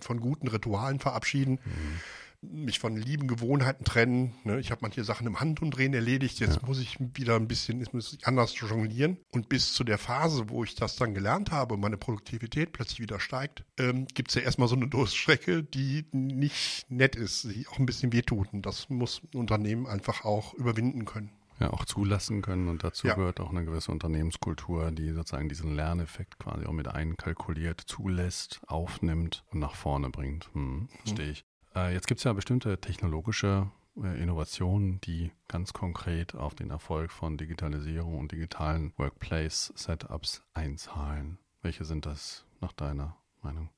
von 0.00 0.20
guten 0.20 0.48
Ritualen 0.48 0.98
verabschieden. 0.98 1.60
Mhm 1.64 2.00
mich 2.42 2.78
von 2.78 2.96
lieben 2.96 3.26
Gewohnheiten 3.26 3.84
trennen. 3.84 4.34
Ne? 4.44 4.60
Ich 4.60 4.70
habe 4.70 4.80
manche 4.82 5.04
Sachen 5.04 5.26
im 5.26 5.40
Handumdrehen 5.40 5.92
erledigt. 5.92 6.40
Jetzt 6.40 6.60
ja. 6.60 6.66
muss 6.66 6.80
ich 6.80 6.98
wieder 7.14 7.36
ein 7.36 7.48
bisschen 7.48 7.80
jetzt 7.80 7.92
muss 7.92 8.12
ich 8.12 8.26
anders 8.26 8.58
jonglieren. 8.58 9.18
Und 9.30 9.48
bis 9.48 9.72
zu 9.72 9.84
der 9.84 9.98
Phase, 9.98 10.48
wo 10.48 10.64
ich 10.64 10.74
das 10.74 10.96
dann 10.96 11.14
gelernt 11.14 11.50
habe 11.50 11.74
und 11.74 11.80
meine 11.80 11.96
Produktivität 11.96 12.72
plötzlich 12.72 13.00
wieder 13.00 13.20
steigt, 13.20 13.64
ähm, 13.78 14.06
gibt 14.14 14.30
es 14.30 14.34
ja 14.36 14.42
erstmal 14.42 14.68
so 14.68 14.76
eine 14.76 14.88
Durststrecke, 14.88 15.62
die 15.62 16.06
nicht 16.12 16.90
nett 16.90 17.16
ist, 17.16 17.44
die 17.44 17.66
auch 17.68 17.78
ein 17.78 17.86
bisschen 17.86 18.12
wehtut. 18.12 18.52
Und 18.52 18.64
das 18.64 18.88
muss 18.88 19.22
ein 19.34 19.38
Unternehmen 19.38 19.86
einfach 19.86 20.24
auch 20.24 20.54
überwinden 20.54 21.04
können. 21.04 21.30
Ja, 21.60 21.74
auch 21.74 21.84
zulassen 21.84 22.40
können 22.40 22.68
und 22.68 22.84
dazu 22.84 23.06
ja. 23.06 23.14
gehört 23.14 23.38
auch 23.38 23.50
eine 23.50 23.66
gewisse 23.66 23.92
Unternehmenskultur, 23.92 24.90
die 24.92 25.12
sozusagen 25.12 25.50
diesen 25.50 25.76
Lerneffekt 25.76 26.38
quasi 26.38 26.64
auch 26.64 26.72
mit 26.72 26.88
einkalkuliert, 26.88 27.82
zulässt, 27.82 28.62
aufnimmt 28.66 29.44
und 29.50 29.60
nach 29.60 29.74
vorne 29.74 30.08
bringt. 30.08 30.48
Hm, 30.54 30.88
verstehe 31.04 31.26
mhm. 31.26 31.32
ich. 31.32 31.44
Äh, 31.74 31.92
jetzt 31.92 32.06
gibt 32.06 32.18
es 32.18 32.24
ja 32.24 32.32
bestimmte 32.32 32.80
technologische 32.80 33.70
äh, 34.02 34.22
Innovationen, 34.22 35.00
die 35.00 35.32
ganz 35.48 35.72
konkret 35.72 36.34
auf 36.34 36.54
den 36.54 36.70
Erfolg 36.70 37.12
von 37.12 37.36
Digitalisierung 37.36 38.18
und 38.18 38.32
digitalen 38.32 38.92
Workplace-Setups 38.96 40.42
einzahlen. 40.54 41.38
Welche 41.62 41.84
sind 41.84 42.06
das 42.06 42.44
nach 42.60 42.72
deiner 42.72 43.16
Meinung? 43.42 43.70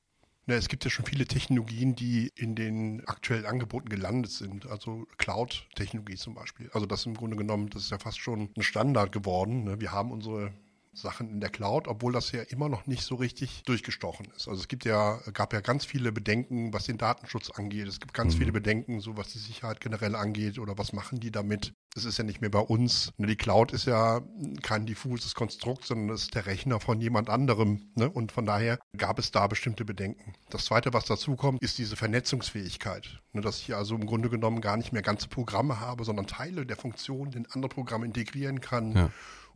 Na, 0.45 0.55
es 0.55 0.67
gibt 0.67 0.83
ja 0.83 0.89
schon 0.89 1.05
viele 1.05 1.25
Technologien, 1.25 1.95
die 1.95 2.29
in 2.35 2.55
den 2.55 3.05
aktuellen 3.07 3.45
Angeboten 3.45 3.87
gelandet 3.87 4.31
sind. 4.31 4.67
Also 4.67 5.07
Cloud-Technologie 5.17 6.17
zum 6.17 6.33
Beispiel. 6.33 6.69
Also 6.73 6.85
das 6.85 7.05
im 7.05 7.13
Grunde 7.13 7.37
genommen, 7.37 7.69
das 7.69 7.83
ist 7.83 7.91
ja 7.91 7.99
fast 7.99 8.19
schon 8.19 8.49
ein 8.57 8.63
Standard 8.63 9.13
geworden. 9.13 9.63
Ne? 9.63 9.79
Wir 9.79 9.93
haben 9.93 10.11
unsere 10.11 10.53
Sachen 10.93 11.29
in 11.29 11.39
der 11.39 11.49
Cloud, 11.49 11.87
obwohl 11.87 12.13
das 12.13 12.31
ja 12.31 12.41
immer 12.43 12.69
noch 12.69 12.85
nicht 12.85 13.03
so 13.03 13.15
richtig 13.15 13.63
durchgestochen 13.63 14.27
ist. 14.35 14.47
Also 14.47 14.61
es 14.61 14.67
gibt 14.67 14.85
ja, 14.85 15.19
gab 15.33 15.53
ja 15.53 15.61
ganz 15.61 15.85
viele 15.85 16.11
Bedenken, 16.11 16.73
was 16.73 16.85
den 16.85 16.97
Datenschutz 16.97 17.49
angeht. 17.49 17.87
Es 17.87 17.99
gibt 17.99 18.13
ganz 18.13 18.35
mhm. 18.35 18.39
viele 18.39 18.51
Bedenken, 18.51 18.99
so 18.99 19.17
was 19.17 19.31
die 19.33 19.39
Sicherheit 19.39 19.81
generell 19.81 20.15
angeht 20.15 20.59
oder 20.59 20.77
was 20.77 20.93
machen 20.93 21.19
die 21.19 21.31
damit. 21.31 21.73
Das 21.95 22.05
ist 22.05 22.17
ja 22.17 22.23
nicht 22.23 22.41
mehr 22.41 22.49
bei 22.49 22.59
uns. 22.59 23.11
Ne, 23.17 23.27
die 23.27 23.35
Cloud 23.35 23.71
ist 23.71 23.85
ja 23.85 24.21
kein 24.61 24.85
diffuses 24.85 25.35
Konstrukt, 25.35 25.85
sondern 25.85 26.07
das 26.07 26.23
ist 26.23 26.35
der 26.35 26.45
Rechner 26.45 26.79
von 26.79 26.99
jemand 26.99 27.29
anderem. 27.29 27.91
Ne? 27.95 28.09
Und 28.09 28.31
von 28.31 28.45
daher 28.45 28.79
gab 28.97 29.19
es 29.19 29.31
da 29.31 29.45
bestimmte 29.47 29.85
Bedenken. 29.85 30.33
Das 30.49 30.65
Zweite, 30.65 30.93
was 30.93 31.05
dazu 31.05 31.35
kommt, 31.35 31.61
ist 31.61 31.77
diese 31.77 31.95
Vernetzungsfähigkeit. 31.95 33.19
Ne? 33.33 33.41
Dass 33.41 33.59
ich 33.59 33.75
also 33.75 33.95
im 33.95 34.05
Grunde 34.05 34.29
genommen 34.29 34.61
gar 34.61 34.77
nicht 34.77 34.91
mehr 34.91 35.03
ganze 35.03 35.27
Programme 35.27 35.79
habe, 35.79 36.03
sondern 36.03 36.25
Teile 36.25 36.65
der 36.65 36.77
Funktion 36.77 37.31
in 37.33 37.45
andere 37.51 37.69
Programme 37.69 38.05
integrieren 38.05 38.61
kann. 38.61 38.95
Ja 38.95 39.09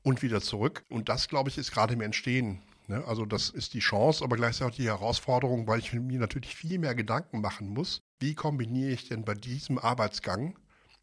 und 0.07 0.21
wieder 0.21 0.39
zurück. 0.39 0.85
Und 0.87 1.09
das, 1.09 1.27
glaube 1.27 1.49
ich, 1.49 1.57
ist 1.57 1.73
gerade 1.73 1.93
im 1.93 1.99
Entstehen. 1.99 2.61
Ne? 2.87 3.03
Also 3.05 3.25
das 3.25 3.49
ist 3.49 3.73
die 3.73 3.79
Chance, 3.79 4.23
aber 4.23 4.37
gleichzeitig 4.37 4.77
die 4.77 4.85
Herausforderung, 4.85 5.67
weil 5.67 5.79
ich 5.79 5.91
mir 5.91 6.19
natürlich 6.19 6.55
viel 6.55 6.79
mehr 6.79 6.95
Gedanken 6.95 7.41
machen 7.41 7.67
muss. 7.67 8.01
Wie 8.19 8.33
kombiniere 8.33 8.91
ich 8.91 9.09
denn 9.09 9.25
bei 9.25 9.33
diesem 9.33 9.77
Arbeitsgang 9.77 10.57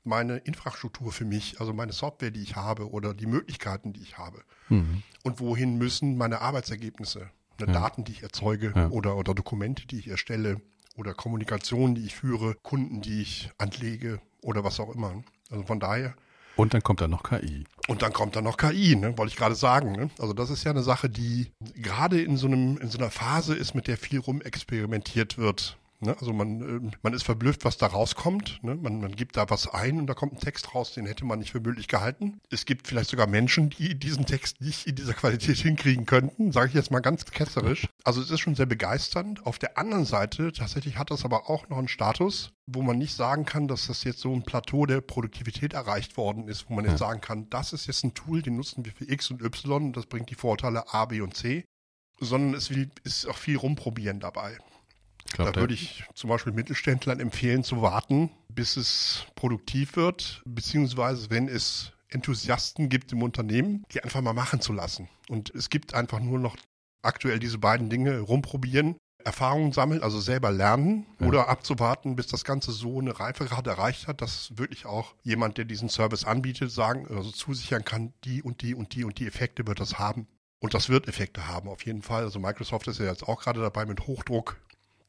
meine 0.04 0.38
Infrastruktur 0.38 1.12
für 1.12 1.26
mich, 1.26 1.60
also 1.60 1.74
meine 1.74 1.92
Software, 1.92 2.30
die 2.30 2.42
ich 2.42 2.56
habe 2.56 2.90
oder 2.90 3.12
die 3.12 3.26
Möglichkeiten, 3.26 3.92
die 3.92 4.00
ich 4.00 4.16
habe? 4.16 4.42
Mhm. 4.70 5.02
Und 5.22 5.38
wohin 5.38 5.76
müssen 5.76 6.16
meine 6.16 6.40
Arbeitsergebnisse, 6.40 7.30
ne, 7.60 7.66
ja. 7.66 7.72
Daten, 7.72 8.04
die 8.04 8.12
ich 8.12 8.22
erzeuge 8.22 8.72
ja. 8.74 8.88
oder, 8.88 9.18
oder 9.18 9.34
Dokumente, 9.34 9.86
die 9.86 9.98
ich 9.98 10.08
erstelle 10.08 10.62
oder 10.96 11.12
Kommunikation, 11.12 11.94
die 11.94 12.06
ich 12.06 12.14
führe, 12.14 12.54
Kunden, 12.62 13.02
die 13.02 13.20
ich 13.20 13.50
anlege 13.58 14.22
oder 14.40 14.64
was 14.64 14.80
auch 14.80 14.94
immer. 14.94 15.22
Also 15.50 15.64
von 15.64 15.78
daher 15.78 16.14
Und 16.56 16.74
dann 16.74 16.82
kommt 16.82 17.00
da 17.00 17.08
noch 17.08 17.22
KI. 17.22 17.64
Und 17.88 18.02
dann 18.02 18.12
kommt 18.12 18.36
da 18.36 18.42
noch 18.42 18.56
KI, 18.56 18.96
ne? 18.96 19.18
wollte 19.18 19.32
ich 19.32 19.36
gerade 19.36 19.54
sagen. 19.54 19.92
Ne? 19.92 20.10
Also 20.18 20.32
das 20.32 20.50
ist 20.50 20.64
ja 20.64 20.70
eine 20.70 20.82
Sache, 20.82 21.10
die 21.10 21.50
gerade 21.74 22.20
in 22.20 22.36
so 22.36 22.46
einem 22.46 22.78
in 22.78 22.90
so 22.90 22.98
einer 22.98 23.10
Phase 23.10 23.54
ist, 23.54 23.74
mit 23.74 23.88
der 23.88 23.96
viel 23.96 24.20
rumexperimentiert 24.20 25.36
wird. 25.38 25.76
Ne? 26.04 26.16
Also 26.18 26.32
man, 26.32 26.90
äh, 26.90 26.96
man 27.02 27.12
ist 27.12 27.24
verblüfft, 27.24 27.64
was 27.64 27.78
da 27.78 27.86
rauskommt. 27.86 28.62
Ne? 28.62 28.74
Man, 28.74 29.00
man 29.00 29.16
gibt 29.16 29.36
da 29.36 29.48
was 29.50 29.68
ein 29.68 29.98
und 29.98 30.06
da 30.06 30.14
kommt 30.14 30.34
ein 30.34 30.38
Text 30.38 30.74
raus, 30.74 30.92
den 30.92 31.06
hätte 31.06 31.24
man 31.24 31.38
nicht 31.38 31.52
für 31.52 31.60
möglich 31.60 31.88
gehalten. 31.88 32.40
Es 32.50 32.66
gibt 32.66 32.86
vielleicht 32.86 33.10
sogar 33.10 33.26
Menschen, 33.26 33.70
die 33.70 33.98
diesen 33.98 34.26
Text 34.26 34.60
nicht 34.60 34.86
in 34.86 34.94
dieser 34.94 35.14
Qualität 35.14 35.56
hinkriegen 35.58 36.06
könnten, 36.06 36.52
sage 36.52 36.68
ich 36.68 36.74
jetzt 36.74 36.90
mal 36.90 37.00
ganz 37.00 37.24
ketzerisch. 37.24 37.88
Also 38.04 38.20
es 38.20 38.30
ist 38.30 38.40
schon 38.40 38.54
sehr 38.54 38.66
begeisternd. 38.66 39.44
Auf 39.46 39.58
der 39.58 39.78
anderen 39.78 40.04
Seite, 40.04 40.52
tatsächlich 40.52 40.98
hat 40.98 41.10
das 41.10 41.24
aber 41.24 41.48
auch 41.50 41.68
noch 41.68 41.78
einen 41.78 41.88
Status, 41.88 42.52
wo 42.66 42.82
man 42.82 42.98
nicht 42.98 43.14
sagen 43.14 43.44
kann, 43.44 43.68
dass 43.68 43.86
das 43.86 44.04
jetzt 44.04 44.20
so 44.20 44.32
ein 44.32 44.42
Plateau 44.42 44.86
der 44.86 45.00
Produktivität 45.00 45.72
erreicht 45.72 46.16
worden 46.16 46.48
ist, 46.48 46.68
wo 46.68 46.74
man 46.74 46.84
jetzt 46.84 46.98
sagen 46.98 47.20
kann, 47.20 47.50
das 47.50 47.72
ist 47.72 47.86
jetzt 47.86 48.04
ein 48.04 48.14
Tool, 48.14 48.42
den 48.42 48.56
nutzen 48.56 48.84
wir 48.84 48.92
für 48.92 49.10
X 49.10 49.30
und 49.30 49.42
Y, 49.42 49.92
das 49.92 50.06
bringt 50.06 50.30
die 50.30 50.34
Vorteile 50.34 50.92
A, 50.92 51.04
B 51.06 51.20
und 51.20 51.34
C 51.34 51.64
sondern 52.20 52.54
es 52.54 52.70
ist 53.02 53.26
auch 53.26 53.36
viel 53.36 53.56
rumprobieren 53.56 54.20
dabei. 54.20 54.58
Glaub, 55.32 55.52
da 55.52 55.60
würde 55.60 55.74
ich 55.74 56.04
zum 56.14 56.30
Beispiel 56.30 56.52
Mittelständlern 56.52 57.20
empfehlen 57.20 57.64
zu 57.64 57.82
warten, 57.82 58.30
bis 58.48 58.76
es 58.76 59.26
produktiv 59.34 59.96
wird, 59.96 60.42
beziehungsweise 60.44 61.30
wenn 61.30 61.48
es 61.48 61.92
Enthusiasten 62.08 62.88
gibt 62.88 63.12
im 63.12 63.22
Unternehmen, 63.22 63.84
die 63.92 64.02
einfach 64.02 64.20
mal 64.20 64.32
machen 64.32 64.60
zu 64.60 64.72
lassen. 64.72 65.08
Und 65.28 65.50
es 65.50 65.70
gibt 65.70 65.94
einfach 65.94 66.20
nur 66.20 66.38
noch 66.38 66.56
aktuell 67.02 67.38
diese 67.38 67.58
beiden 67.58 67.90
Dinge 67.90 68.20
rumprobieren, 68.20 68.96
Erfahrungen 69.24 69.72
sammeln, 69.72 70.02
also 70.02 70.20
selber 70.20 70.52
lernen 70.52 71.06
ja. 71.18 71.26
oder 71.26 71.48
abzuwarten, 71.48 72.14
bis 72.14 72.26
das 72.26 72.44
Ganze 72.44 72.72
so 72.72 73.00
eine 73.00 73.18
Reifegrad 73.18 73.66
erreicht 73.66 74.06
hat, 74.06 74.20
dass 74.20 74.56
wirklich 74.56 74.86
auch 74.86 75.14
jemand, 75.22 75.58
der 75.58 75.64
diesen 75.64 75.88
Service 75.88 76.24
anbietet, 76.24 76.70
sagen, 76.70 77.06
also 77.08 77.30
zusichern 77.30 77.84
kann, 77.84 78.12
die 78.24 78.42
und 78.42 78.62
die 78.62 78.74
und 78.74 78.94
die 78.94 79.04
und 79.04 79.18
die 79.18 79.26
Effekte 79.26 79.66
wird 79.66 79.80
das 79.80 79.98
haben. 79.98 80.28
Und 80.60 80.74
das 80.74 80.88
wird 80.88 81.08
Effekte 81.08 81.48
haben, 81.48 81.68
auf 81.68 81.84
jeden 81.84 82.02
Fall. 82.02 82.22
Also 82.22 82.38
Microsoft 82.38 82.86
ist 82.88 82.98
ja 82.98 83.06
jetzt 83.06 83.26
auch 83.26 83.42
gerade 83.42 83.60
dabei, 83.60 83.84
mit 83.86 84.06
Hochdruck 84.06 84.56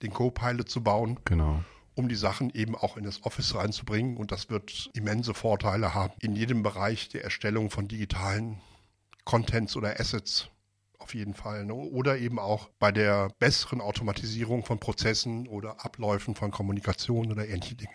den 0.05 0.13
Co-Pilot 0.13 0.69
zu 0.69 0.83
bauen. 0.83 1.19
Genau. 1.25 1.63
Um 1.95 2.09
die 2.09 2.15
Sachen 2.15 2.49
eben 2.49 2.75
auch 2.75 2.97
in 2.97 3.03
das 3.03 3.23
Office 3.23 3.55
reinzubringen. 3.55 4.17
Und 4.17 4.31
das 4.31 4.49
wird 4.49 4.89
immense 4.93 5.33
Vorteile 5.33 5.93
haben 5.93 6.13
in 6.19 6.35
jedem 6.35 6.63
Bereich 6.63 7.09
der 7.09 7.23
Erstellung 7.23 7.69
von 7.69 7.87
digitalen 7.87 8.59
Contents 9.23 9.75
oder 9.75 9.99
Assets. 9.99 10.49
Auf 10.99 11.13
jeden 11.13 11.33
Fall. 11.33 11.65
Ne? 11.65 11.73
Oder 11.73 12.17
eben 12.17 12.39
auch 12.39 12.69
bei 12.79 12.91
der 12.91 13.29
besseren 13.39 13.79
Automatisierung 13.79 14.63
von 14.63 14.79
Prozessen 14.79 15.47
oder 15.47 15.85
Abläufen 15.85 16.35
von 16.35 16.51
Kommunikation 16.51 17.31
oder 17.31 17.47
ähnliche 17.47 17.75
Dinge. 17.75 17.93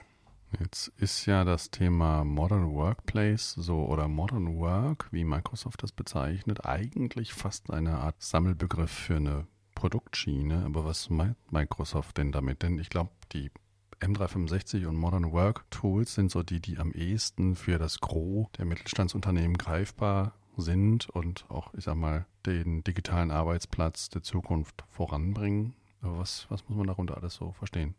Jetzt 0.59 0.89
ist 0.97 1.27
ja 1.27 1.45
das 1.45 1.71
Thema 1.71 2.25
Modern 2.25 2.73
Workplace 2.73 3.53
so 3.53 3.85
oder 3.85 4.09
Modern 4.09 4.59
Work, 4.59 5.07
wie 5.13 5.25
Microsoft 5.25 5.83
das 5.83 5.93
bezeichnet, 5.93 6.67
eigentlich 6.67 7.33
fast 7.33 7.71
eine 7.71 7.99
Art 7.99 8.21
Sammelbegriff 8.21 8.91
für 8.91 9.17
eine 9.17 9.47
Produktschiene, 9.81 10.67
aber 10.67 10.85
was 10.85 11.09
meint 11.09 11.39
Microsoft 11.51 12.19
denn 12.19 12.33
damit? 12.33 12.63
Denn 12.63 12.79
ich 12.79 12.91
glaube, 12.91 13.13
die 13.33 13.51
M365 14.01 14.85
und 14.85 14.97
Modern 14.97 15.33
Work 15.33 15.65
Tools 15.71 16.15
sind 16.15 16.31
so 16.31 16.43
die, 16.43 16.61
die 16.61 16.77
am 16.77 16.93
ehesten 16.93 17.57
für 17.57 17.79
das 17.79 17.99
Gros 17.99 18.49
der 18.59 18.67
Mittelstandsunternehmen 18.67 19.57
greifbar 19.57 20.35
sind 20.59 21.09
und 21.09 21.47
auch, 21.49 21.73
ich 21.73 21.85
sag 21.85 21.95
mal, 21.95 22.27
den 22.45 22.85
digitalen 22.85 23.31
Arbeitsplatz 23.31 24.11
der 24.11 24.23
Zukunft 24.23 24.85
voranbringen. 24.91 25.73
Aber 26.03 26.19
was, 26.19 26.45
was 26.51 26.69
muss 26.69 26.77
man 26.77 26.87
darunter 26.87 27.17
alles 27.17 27.37
so 27.37 27.53
verstehen? 27.53 27.95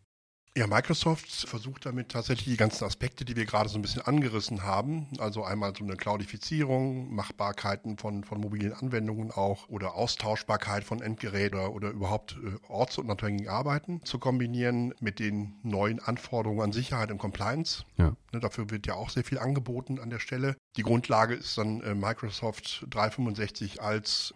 Ja, 0.58 0.68
Microsoft 0.68 1.30
versucht 1.48 1.86
damit 1.86 2.10
tatsächlich 2.10 2.50
die 2.50 2.58
ganzen 2.58 2.84
Aspekte, 2.84 3.24
die 3.24 3.38
wir 3.38 3.46
gerade 3.46 3.70
so 3.70 3.80
ein 3.80 3.82
bisschen 3.82 4.02
angerissen 4.02 4.64
haben, 4.64 5.08
also 5.18 5.46
einmal 5.46 5.74
so 5.74 5.86
eine 5.86 5.96
Cloudifizierung, 5.96 7.16
Machbarkeiten 7.16 7.98
von, 7.98 8.26
von 8.26 8.42
mobilen 8.42 8.74
Anwendungen 8.74 9.32
auch 9.32 9.70
oder 9.70 9.96
Austauschbarkeit 9.96 10.84
von 10.84 11.02
Endgeräten 11.02 11.58
oder, 11.58 11.74
oder 11.74 11.90
überhaupt 11.92 12.38
äh, 12.44 12.58
ortsunabhängigen 12.68 13.48
Arbeiten 13.48 14.02
zu 14.04 14.20
kombinieren 14.20 14.94
mit 15.00 15.20
den 15.20 15.54
neuen 15.64 16.02
Anforderungen 16.02 16.62
an 16.62 16.74
Sicherheit 16.74 17.12
und 17.12 17.18
Compliance. 17.18 17.86
Ja. 17.96 18.18
Ne, 18.34 18.42
dafür 18.42 18.70
wird 18.70 18.86
ja 18.88 18.96
auch 18.96 19.10
sehr 19.10 19.24
viel 19.24 19.40
angeboten 19.40 20.00
an 20.00 20.10
der 20.10 20.20
Stelle. 20.20 20.58
Die 20.76 20.84
Grundlage 20.84 21.34
ist 21.34 21.58
dann 21.58 21.80
äh, 21.80 21.96
Microsoft 21.96 22.86
365 22.90 23.82
als 23.82 24.34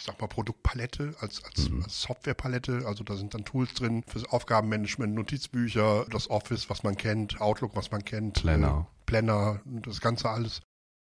ich 0.00 0.06
sag 0.06 0.18
mal, 0.18 0.28
Produktpalette, 0.28 1.14
als, 1.20 1.44
als, 1.44 1.68
mhm. 1.68 1.82
als 1.82 2.00
Softwarepalette. 2.00 2.84
Also 2.86 3.04
da 3.04 3.16
sind 3.16 3.34
dann 3.34 3.44
Tools 3.44 3.74
drin 3.74 4.02
fürs 4.06 4.24
Aufgabenmanagement, 4.24 5.14
Notizbücher, 5.14 6.06
das 6.10 6.30
Office, 6.30 6.70
was 6.70 6.82
man 6.82 6.96
kennt, 6.96 7.38
Outlook, 7.42 7.76
was 7.76 7.90
man 7.90 8.02
kennt. 8.02 8.40
Planner. 8.40 8.86
Äh, 8.88 9.04
Planner, 9.04 9.60
das 9.66 10.00
Ganze 10.00 10.30
alles, 10.30 10.62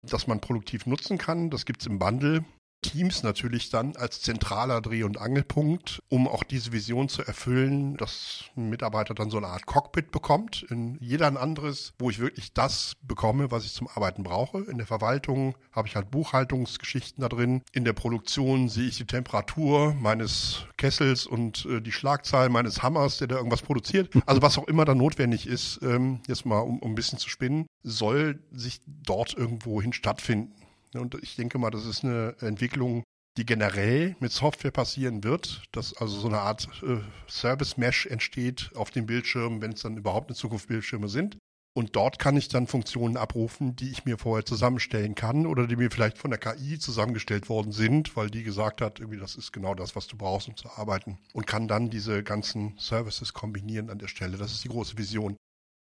das 0.02 0.26
man 0.26 0.42
produktiv 0.42 0.88
nutzen 0.88 1.20
kann. 1.20 1.52
Das 1.52 1.68
gibt's 1.68 1.86
im 1.86 2.00
Bundle. 2.00 2.44
Teams 2.82 3.24
natürlich 3.24 3.70
dann 3.70 3.96
als 3.96 4.22
zentraler 4.22 4.82
Dreh- 4.82 5.04
und 5.04 5.20
Angelpunkt, 5.20 6.02
um 6.10 6.28
auch 6.28 6.44
diese 6.44 6.72
Vision 6.72 7.10
zu 7.10 7.24
erfüllen, 7.24 7.98
dass 7.98 8.46
ein 8.56 8.70
Mitarbeiter 8.70 9.14
dann 9.14 9.30
so 9.30 9.38
eine 9.38 9.48
Art 9.48 9.66
Cockpit 9.66 10.12
bekommt. 10.12 10.64
In 10.70 10.98
jeder 11.02 11.28
ein 11.28 11.38
anderes, 11.38 11.94
wo 12.00 12.10
ich 12.10 12.20
wirklich 12.20 12.54
das 12.54 12.94
bekomme, 13.02 13.52
was 13.52 13.66
ich 13.66 13.74
zum 13.74 13.88
Arbeiten 13.88 14.24
brauche. 14.24 14.60
In 14.60 14.78
der 14.78 14.88
Verwaltung 14.88 15.56
habe 15.72 15.88
ich 15.88 15.96
halt 15.96 16.12
Buchhaltungsgeschichten 16.12 17.22
da 17.22 17.30
drin. 17.30 17.62
In 17.74 17.86
der 17.86 17.94
Produktion 17.94 18.70
sehe 18.70 18.88
ich 18.88 18.98
die 18.98 19.06
Temperatur 19.06 19.94
meines 19.94 20.66
Kessels 20.78 21.26
und 21.26 21.66
äh, 21.66 21.82
die 21.82 21.92
Schlagzahl 21.92 22.50
meines 22.50 22.82
Hammers, 22.82 23.18
der 23.18 23.28
da 23.28 23.36
irgendwas 23.36 23.62
produziert. 23.62 24.10
Also 24.26 24.42
was 24.42 24.58
auch 24.58 24.68
immer 24.68 24.86
da 24.86 24.96
notwendig 24.96 25.48
ist, 25.48 25.80
ähm, 25.82 26.22
jetzt 26.28 26.46
mal 26.46 26.60
um, 26.60 26.80
um 26.80 26.92
ein 26.92 26.96
bisschen 26.96 27.20
zu 27.20 27.30
spinnen, 27.30 27.68
soll 27.84 28.40
sich 28.52 28.82
dort 28.86 29.34
irgendwohin 29.34 29.94
stattfinden. 29.94 30.54
Und 30.96 31.16
ich 31.22 31.36
denke 31.36 31.58
mal, 31.58 31.70
das 31.70 31.86
ist 31.86 32.04
eine 32.04 32.36
Entwicklung, 32.40 33.04
die 33.38 33.46
generell 33.46 34.16
mit 34.20 34.32
Software 34.32 34.72
passieren 34.72 35.24
wird, 35.24 35.64
dass 35.72 35.96
also 35.96 36.20
so 36.20 36.28
eine 36.28 36.40
Art 36.40 36.68
äh, 36.84 36.98
Service-Mesh 37.30 38.08
entsteht 38.08 38.72
auf 38.76 38.92
dem 38.92 39.06
Bildschirm, 39.06 39.62
wenn 39.62 39.74
es 39.74 39.82
dann 39.82 39.98
überhaupt 39.98 40.30
in 40.30 40.36
Zukunft 40.36 40.68
Bildschirme 40.68 41.08
sind. 41.08 41.38
Und 41.74 41.96
dort 41.96 42.20
kann 42.20 42.36
ich 42.36 42.50
dann 42.50 42.68
Funktionen 42.68 43.16
abrufen, 43.16 43.76
die 43.76 43.92
ich 43.92 44.04
mir 44.04 44.18
vorher 44.18 44.44
zusammenstellen 44.46 45.16
kann 45.16 45.46
oder 45.46 45.68
die 45.68 45.76
mir 45.76 45.92
vielleicht 45.92 46.18
von 46.18 46.32
der 46.32 46.40
KI 46.40 46.80
zusammengestellt 46.80 47.48
worden 47.48 47.72
sind, 47.72 48.18
weil 48.18 48.30
die 48.30 48.44
gesagt 48.44 48.82
hat, 48.82 49.00
irgendwie 49.00 49.20
das 49.20 49.36
ist 49.36 49.54
genau 49.54 49.76
das, 49.76 49.96
was 49.96 50.08
du 50.08 50.18
brauchst, 50.18 50.50
um 50.50 50.58
zu 50.58 50.70
arbeiten. 50.70 51.20
Und 51.32 51.48
kann 51.48 51.68
dann 51.68 51.90
diese 51.90 52.24
ganzen 52.24 52.76
Services 52.80 53.34
kombinieren 53.34 53.90
an 53.90 54.00
der 54.00 54.08
Stelle. 54.08 54.38
Das 54.38 54.52
ist 54.52 54.64
die 54.64 54.70
große 54.70 54.98
Vision. 54.98 55.38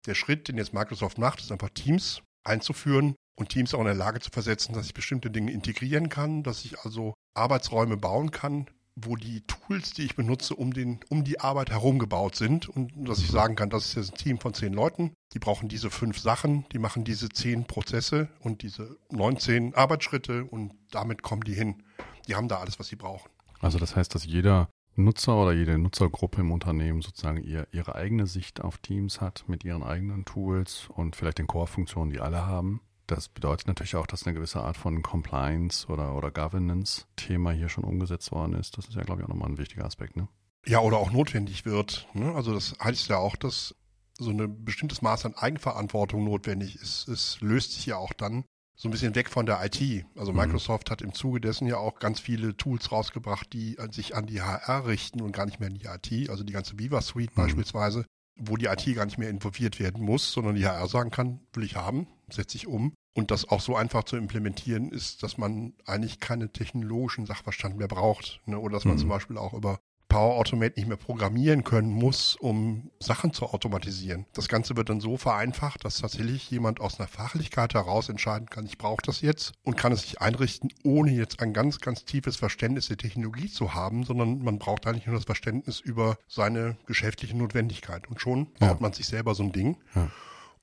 Der 0.07 0.14
Schritt, 0.14 0.49
den 0.49 0.59
jetzt 0.59 0.75
Microsoft 0.75 1.17
macht, 1.17 1.40
ist 1.40 1.52
einfach 1.52 1.71
Teams 1.71 2.23
einzuführen, 2.45 3.14
und 3.38 3.50
Teams 3.50 3.73
auch 3.73 3.80
in 3.80 3.87
der 3.87 3.95
Lage 3.95 4.21
zu 4.21 4.30
versetzen, 4.30 4.75
dass 4.75 4.87
ich 4.87 4.95
bestimmte 4.95 5.30
Dinge 5.30 5.52
integrieren 5.52 6.09
kann, 6.09 6.42
dass 6.42 6.64
ich 6.64 6.80
also 6.80 7.14
Arbeitsräume 7.35 7.97
bauen 7.97 8.33
kann, 8.33 8.66
wo 8.97 9.14
die 9.14 9.42
Tools, 9.42 9.92
die 9.92 10.02
ich 10.02 10.16
benutze, 10.16 10.57
um, 10.57 10.75
den, 10.75 10.99
um 11.09 11.23
die 11.23 11.38
Arbeit 11.38 11.71
herum 11.71 12.00
gebaut 12.00 12.35
sind 12.35 12.68
und 12.68 12.90
dass 12.97 13.21
ich 13.21 13.30
sagen 13.30 13.54
kann, 13.54 13.71
das 13.71 13.87
ist 13.87 13.95
jetzt 13.95 14.12
ein 14.12 14.18
Team 14.18 14.38
von 14.38 14.54
zehn 14.54 14.73
Leuten, 14.73 15.12
die 15.35 15.38
brauchen 15.38 15.68
diese 15.68 15.88
fünf 15.88 16.18
Sachen, 16.18 16.64
die 16.73 16.80
machen 16.80 17.04
diese 17.04 17.28
zehn 17.28 17.64
Prozesse 17.64 18.28
und 18.40 18.62
diese 18.62 18.97
19 19.12 19.75
Arbeitsschritte 19.75 20.45
und 20.45 20.73
damit 20.90 21.23
kommen 21.23 21.42
die 21.42 21.54
hin. 21.54 21.85
Die 22.26 22.35
haben 22.35 22.49
da 22.49 22.59
alles, 22.59 22.80
was 22.80 22.88
sie 22.88 22.97
brauchen. 22.97 23.30
Also 23.61 23.78
das 23.78 23.95
heißt, 23.95 24.16
dass 24.16 24.25
jeder 24.25 24.68
Nutzer 24.97 25.40
oder 25.40 25.52
jede 25.52 25.78
Nutzergruppe 25.78 26.40
im 26.40 26.50
Unternehmen 26.50 27.02
sozusagen 27.02 27.45
ihr, 27.45 27.68
ihre 27.71 27.95
eigene 27.95 28.26
Sicht 28.26 28.61
auf 28.61 28.78
Teams 28.78 29.21
hat 29.21 29.45
mit 29.47 29.64
ihren 29.64 29.85
eigenen 29.85 30.25
Tools 30.25 30.88
und 30.92 31.14
vielleicht 31.14 31.38
den 31.38 31.47
Core-Funktionen, 31.47 32.11
die 32.11 32.18
alle 32.18 32.47
haben 32.47 32.80
das 33.09 33.29
bedeutet 33.29 33.67
natürlich 33.67 33.97
auch, 33.97 34.07
dass 34.07 34.25
eine 34.25 34.35
gewisse 34.35 34.61
Art 34.61 34.77
von 34.77 35.03
Compliance 35.03 35.88
oder, 35.88 36.15
oder 36.15 36.31
Governance-Thema 36.31 37.53
hier 37.53 37.69
schon 37.69 37.85
umgesetzt 37.85 38.31
worden 38.33 38.53
ist. 38.55 38.79
Das 38.79 38.87
ist 38.87 38.95
ja, 38.95 39.03
glaube 39.03 39.21
ich, 39.21 39.25
auch 39.25 39.31
nochmal 39.31 39.49
ein 39.49 39.59
wichtiger 39.59 39.85
Aspekt, 39.85 40.17
ne? 40.17 40.29
Ja, 40.67 40.81
oder 40.81 40.99
auch 40.99 41.11
notwendig 41.11 41.65
wird. 41.65 42.07
Ne? 42.12 42.35
Also 42.35 42.53
das 42.53 42.77
heißt 42.83 43.09
ja 43.09 43.17
auch, 43.17 43.37
dass 43.37 43.75
so 44.19 44.31
ein 44.31 44.65
bestimmtes 44.65 45.00
Maß 45.00 45.25
an 45.25 45.35
Eigenverantwortung 45.35 46.25
notwendig 46.25 46.77
ist. 46.77 47.09
Es 47.09 47.41
löst 47.41 47.73
sich 47.73 47.87
ja 47.87 47.97
auch 47.97 48.12
dann 48.12 48.45
so 48.75 48.88
ein 48.88 48.91
bisschen 48.91 49.15
weg 49.15 49.31
von 49.31 49.47
der 49.47 49.65
IT. 49.65 50.05
Also 50.17 50.33
mhm. 50.33 50.38
Microsoft 50.38 50.88
mhm. 50.88 50.93
hat 50.93 51.03
im 51.03 51.15
Zuge 51.15 51.41
dessen 51.41 51.67
ja 51.67 51.79
auch 51.79 51.99
ganz 51.99 52.21
viele 52.21 52.57
Tools 52.57 52.93
rausgebracht, 52.93 53.53
die 53.53 53.77
sich 53.91 54.15
an 54.15 54.27
die 54.27 54.43
HR 54.43 54.87
richten 54.87 55.23
und 55.23 55.33
gar 55.33 55.47
nicht 55.47 55.61
mehr 55.61 55.69
an 55.69 55.75
die 55.75 55.87
IT. 55.87 56.29
Also 56.29 56.45
die 56.45 56.53
ganze 56.53 56.79
Viva 56.79 57.00
Suite 57.00 57.31
mhm. 57.31 57.43
beispielsweise, 57.43 58.05
wo 58.38 58.57
die 58.57 58.66
IT 58.66 58.95
gar 58.95 59.04
nicht 59.04 59.18
mehr 59.18 59.30
involviert 59.30 59.80
werden 59.80 60.02
muss, 60.02 60.33
sondern 60.33 60.54
die 60.54 60.66
HR 60.66 60.88
sagen 60.88 61.11
kann, 61.11 61.40
will 61.52 61.64
ich 61.64 61.76
haben, 61.76 62.07
setze 62.30 62.57
ich 62.57 62.66
um. 62.66 62.95
Und 63.14 63.30
das 63.33 63.49
auch 63.49 63.61
so 63.61 63.75
einfach 63.75 64.04
zu 64.04 64.16
implementieren 64.16 64.90
ist, 64.92 65.25
dass 65.25 65.38
man 65.38 65.75
eigentlich 65.87 66.21
keine 66.21 66.52
technologischen 66.52 67.26
Sachverstand 67.26 67.76
mehr 67.76 67.88
braucht. 67.88 68.40
Ne? 68.47 68.59
Oder 68.59 68.75
dass 68.75 68.85
man 68.85 68.95
mhm. 68.95 69.00
zum 69.00 69.09
Beispiel 69.09 69.38
auch 69.38 69.54
über 69.54 69.80
Power 70.09 70.37
Automate 70.37 70.79
nicht 70.79 70.88
mehr 70.88 70.97
programmieren 70.97 71.65
können 71.65 71.91
muss, 71.91 72.37
um 72.37 72.91
Sachen 72.99 73.33
zu 73.33 73.47
automatisieren. 73.47 74.27
Das 74.33 74.49
Ganze 74.49 74.77
wird 74.77 74.88
dann 74.88 75.00
so 75.00 75.17
vereinfacht, 75.17 75.85
dass 75.85 76.00
tatsächlich 76.00 76.50
jemand 76.50 76.81
aus 76.81 76.99
einer 76.99 77.09
Fachlichkeit 77.09 77.75
heraus 77.75 78.09
entscheiden 78.09 78.49
kann, 78.49 78.67
ich 78.67 78.79
brauche 78.79 79.03
das 79.05 79.21
jetzt 79.21 79.53
und 79.65 79.77
kann 79.77 79.93
es 79.93 80.03
sich 80.03 80.21
einrichten, 80.21 80.71
ohne 80.83 81.12
jetzt 81.12 81.41
ein 81.41 81.53
ganz, 81.53 81.81
ganz 81.81 82.05
tiefes 82.05 82.37
Verständnis 82.37 82.88
der 82.88 82.97
Technologie 82.97 83.49
zu 83.49 83.75
haben, 83.75 84.05
sondern 84.05 84.43
man 84.43 84.59
braucht 84.59 84.87
eigentlich 84.87 85.07
nur 85.07 85.17
das 85.17 85.25
Verständnis 85.25 85.81
über 85.81 86.17
seine 86.27 86.77
geschäftliche 86.87 87.37
Notwendigkeit. 87.37 88.09
Und 88.09 88.21
schon 88.21 88.47
baut 88.59 88.61
ja. 88.61 88.77
man 88.81 88.93
sich 88.93 89.07
selber 89.07 89.35
so 89.35 89.43
ein 89.43 89.53
Ding. 89.53 89.77
Ja. 89.95 90.11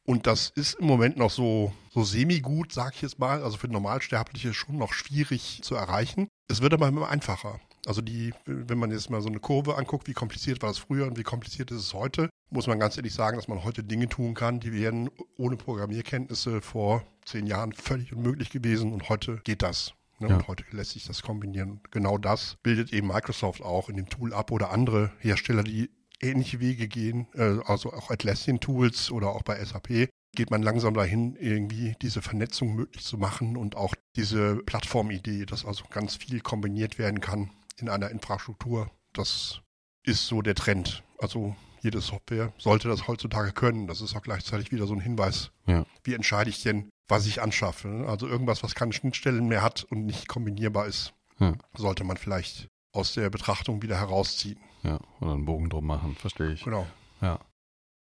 Und 0.05 0.27
das 0.27 0.49
ist 0.49 0.75
im 0.75 0.85
Moment 0.85 1.17
noch 1.17 1.31
so, 1.31 1.73
so 1.91 2.03
semi-gut, 2.03 2.71
sag 2.71 2.93
ich 2.95 3.01
jetzt 3.01 3.17
mal. 3.17 3.41
Also 3.41 3.57
für 3.57 3.67
Normalsterbliche 3.67 4.53
schon 4.53 4.77
noch 4.77 4.93
schwierig 4.93 5.61
zu 5.63 5.75
erreichen. 5.75 6.27
Es 6.47 6.61
wird 6.61 6.73
aber 6.73 6.87
immer 6.87 7.09
einfacher. 7.09 7.59
Also 7.85 8.01
die, 8.01 8.33
wenn 8.45 8.77
man 8.77 8.91
jetzt 8.91 9.09
mal 9.09 9.21
so 9.21 9.29
eine 9.29 9.39
Kurve 9.39 9.77
anguckt, 9.77 10.07
wie 10.07 10.13
kompliziert 10.13 10.61
war 10.61 10.69
das 10.69 10.79
früher 10.79 11.05
und 11.07 11.17
wie 11.17 11.23
kompliziert 11.23 11.71
ist 11.71 11.81
es 11.81 11.93
heute, 11.93 12.29
muss 12.49 12.67
man 12.67 12.79
ganz 12.79 12.97
ehrlich 12.97 13.13
sagen, 13.13 13.37
dass 13.37 13.47
man 13.47 13.63
heute 13.63 13.83
Dinge 13.83 14.09
tun 14.09 14.33
kann, 14.33 14.59
die 14.59 14.73
wären 14.73 15.09
ohne 15.37 15.57
Programmierkenntnisse 15.57 16.61
vor 16.61 17.03
zehn 17.25 17.47
Jahren 17.47 17.73
völlig 17.73 18.13
unmöglich 18.13 18.49
gewesen 18.49 18.93
und 18.93 19.09
heute 19.09 19.41
geht 19.43 19.61
das. 19.61 19.93
Ne? 20.19 20.29
Ja. 20.29 20.35
Und 20.35 20.47
heute 20.47 20.63
lässt 20.71 20.91
sich 20.91 21.05
das 21.05 21.21
kombinieren. 21.21 21.81
Genau 21.91 22.17
das 22.17 22.57
bildet 22.63 22.93
eben 22.93 23.07
Microsoft 23.07 23.61
auch 23.61 23.89
in 23.89 23.97
dem 23.97 24.09
Tool 24.09 24.33
ab 24.33 24.51
oder 24.51 24.71
andere 24.71 25.11
Hersteller, 25.19 25.63
die 25.63 25.89
ähnliche 26.21 26.59
Wege 26.59 26.87
gehen, 26.87 27.27
äh, 27.33 27.57
also 27.65 27.91
auch 27.91 28.09
Atlassian-Tools 28.09 29.11
oder 29.11 29.29
auch 29.29 29.43
bei 29.43 29.63
SAP, 29.63 30.09
geht 30.33 30.51
man 30.51 30.63
langsam 30.63 30.93
dahin, 30.93 31.35
irgendwie 31.35 31.95
diese 32.01 32.21
Vernetzung 32.21 32.75
möglich 32.75 33.03
zu 33.03 33.17
machen 33.17 33.57
und 33.57 33.75
auch 33.75 33.93
diese 34.15 34.57
Plattformidee, 34.57 35.45
dass 35.45 35.65
also 35.65 35.85
ganz 35.89 36.15
viel 36.15 36.39
kombiniert 36.41 36.97
werden 36.99 37.21
kann 37.21 37.51
in 37.79 37.89
einer 37.89 38.09
Infrastruktur. 38.09 38.89
Das 39.13 39.61
ist 40.03 40.27
so 40.27 40.41
der 40.41 40.55
Trend. 40.55 41.03
Also 41.19 41.55
jede 41.81 42.01
Software 42.01 42.51
sollte 42.57 42.87
das 42.87 43.07
heutzutage 43.07 43.51
können. 43.51 43.87
Das 43.87 44.01
ist 44.01 44.15
auch 44.15 44.21
gleichzeitig 44.21 44.71
wieder 44.71 44.87
so 44.87 44.93
ein 44.93 44.99
Hinweis. 44.99 45.51
Ja. 45.67 45.85
Wie 46.03 46.13
entscheide 46.13 46.49
ich 46.49 46.61
denn, 46.63 46.89
was 47.07 47.25
ich 47.27 47.41
anschaffe? 47.41 48.05
Also 48.07 48.27
irgendwas, 48.27 48.63
was 48.63 48.75
keine 48.75 48.93
Schnittstellen 48.93 49.47
mehr 49.47 49.61
hat 49.61 49.83
und 49.83 50.05
nicht 50.05 50.27
kombinierbar 50.27 50.87
ist, 50.87 51.13
ja. 51.39 51.53
sollte 51.75 52.03
man 52.03 52.17
vielleicht 52.17 52.67
aus 52.91 53.13
der 53.13 53.29
Betrachtung 53.29 53.81
wieder 53.81 53.99
herausziehen. 53.99 54.59
Ja, 54.83 54.99
oder 55.19 55.33
einen 55.33 55.45
Bogen 55.45 55.69
drum 55.69 55.85
machen, 55.85 56.15
verstehe 56.15 56.53
ich. 56.53 56.63
Genau. 56.63 56.87
Ja. 57.21 57.39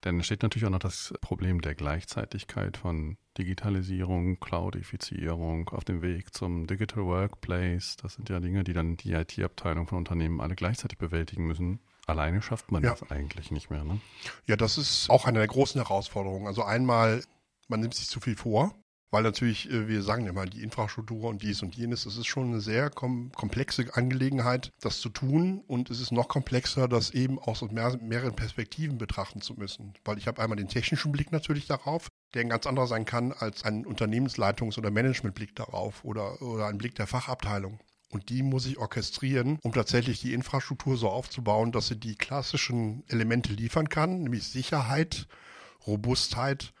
Denn 0.03 0.19
es 0.19 0.27
steht 0.27 0.43
natürlich 0.43 0.65
auch 0.65 0.71
noch 0.71 0.79
das 0.79 1.13
Problem 1.21 1.61
der 1.61 1.75
Gleichzeitigkeit 1.75 2.77
von 2.77 3.17
Digitalisierung, 3.37 4.39
Cloudifizierung 4.39 5.69
auf 5.69 5.83
dem 5.83 6.01
Weg 6.01 6.33
zum 6.33 6.67
Digital 6.67 7.05
Workplace. 7.05 7.97
Das 7.97 8.13
sind 8.13 8.29
ja 8.29 8.39
Dinge, 8.39 8.63
die 8.63 8.73
dann 8.73 8.97
die 8.97 9.13
IT-Abteilung 9.13 9.87
von 9.87 9.97
Unternehmen 9.97 10.39
alle 10.39 10.55
gleichzeitig 10.55 10.97
bewältigen 10.97 11.47
müssen. 11.47 11.79
Alleine 12.05 12.41
schafft 12.41 12.71
man 12.71 12.83
ja. 12.83 12.91
das 12.91 13.09
eigentlich 13.11 13.51
nicht 13.51 13.69
mehr. 13.69 13.83
Ne? 13.83 13.99
Ja, 14.45 14.55
das 14.55 14.77
ist 14.77 15.09
auch 15.09 15.25
eine 15.25 15.39
der 15.39 15.47
großen 15.47 15.81
Herausforderungen. 15.81 16.47
Also 16.47 16.63
einmal, 16.63 17.23
man 17.67 17.81
nimmt 17.81 17.95
sich 17.95 18.07
zu 18.07 18.19
viel 18.19 18.35
vor. 18.35 18.73
Weil 19.09 19.23
natürlich, 19.23 19.69
äh, 19.69 19.87
wir 19.87 20.03
sagen 20.03 20.25
immer, 20.27 20.45
die 20.45 20.63
Infrastruktur 20.63 21.29
und 21.29 21.41
dies 21.41 21.61
und 21.61 21.75
jenes, 21.75 22.03
das 22.03 22.17
ist 22.17 22.27
schon 22.27 22.49
eine 22.49 22.59
sehr 22.59 22.89
kom 22.89 23.31
komplexe 23.31 23.85
Angelegenheit, 23.93 24.71
das 24.81 24.99
zu 24.99 25.09
tun. 25.09 25.63
Und 25.67 25.89
es 25.89 25.99
ist 25.99 26.11
noch 26.11 26.27
komplexer, 26.27 26.87
das 26.87 27.11
eben 27.11 27.39
aus 27.39 27.61
mehr 27.61 27.97
mehreren 28.01 28.35
Perspektiven 28.35 28.97
betrachten 28.97 29.41
zu 29.41 29.53
müssen. 29.53 29.93
Weil 30.03 30.17
ich 30.17 30.27
habe 30.27 30.41
einmal 30.41 30.57
den 30.57 30.67
technischen 30.67 31.11
Blick 31.11 31.31
natürlich 31.31 31.67
darauf, 31.67 32.09
der 32.33 32.41
ein 32.41 32.49
ganz 32.49 32.67
anderer 32.67 32.87
sein 32.87 33.05
kann 33.05 33.31
als 33.31 33.63
ein 33.63 33.85
Unternehmensleitungs- 33.85 34.77
oder 34.77 34.91
Managementblick 34.91 35.55
darauf 35.55 36.03
oder, 36.03 36.41
oder 36.41 36.67
ein 36.67 36.77
Blick 36.77 36.95
der 36.95 37.07
Fachabteilung. 37.07 37.79
Und 38.09 38.29
die 38.29 38.41
muss 38.41 38.65
ich 38.65 38.77
orchestrieren, 38.77 39.59
um 39.63 39.73
tatsächlich 39.73 40.21
die 40.21 40.33
Infrastruktur 40.33 40.97
so 40.97 41.09
aufzubauen, 41.09 41.71
dass 41.71 41.87
sie 41.87 41.97
die 41.97 42.15
klassischen 42.15 43.03
Elemente 43.07 43.51
liefern 43.51 43.89
kann, 43.89 44.23
nämlich 44.23 44.47
Sicherheit, 44.47 45.27
Robustheit 45.85 46.73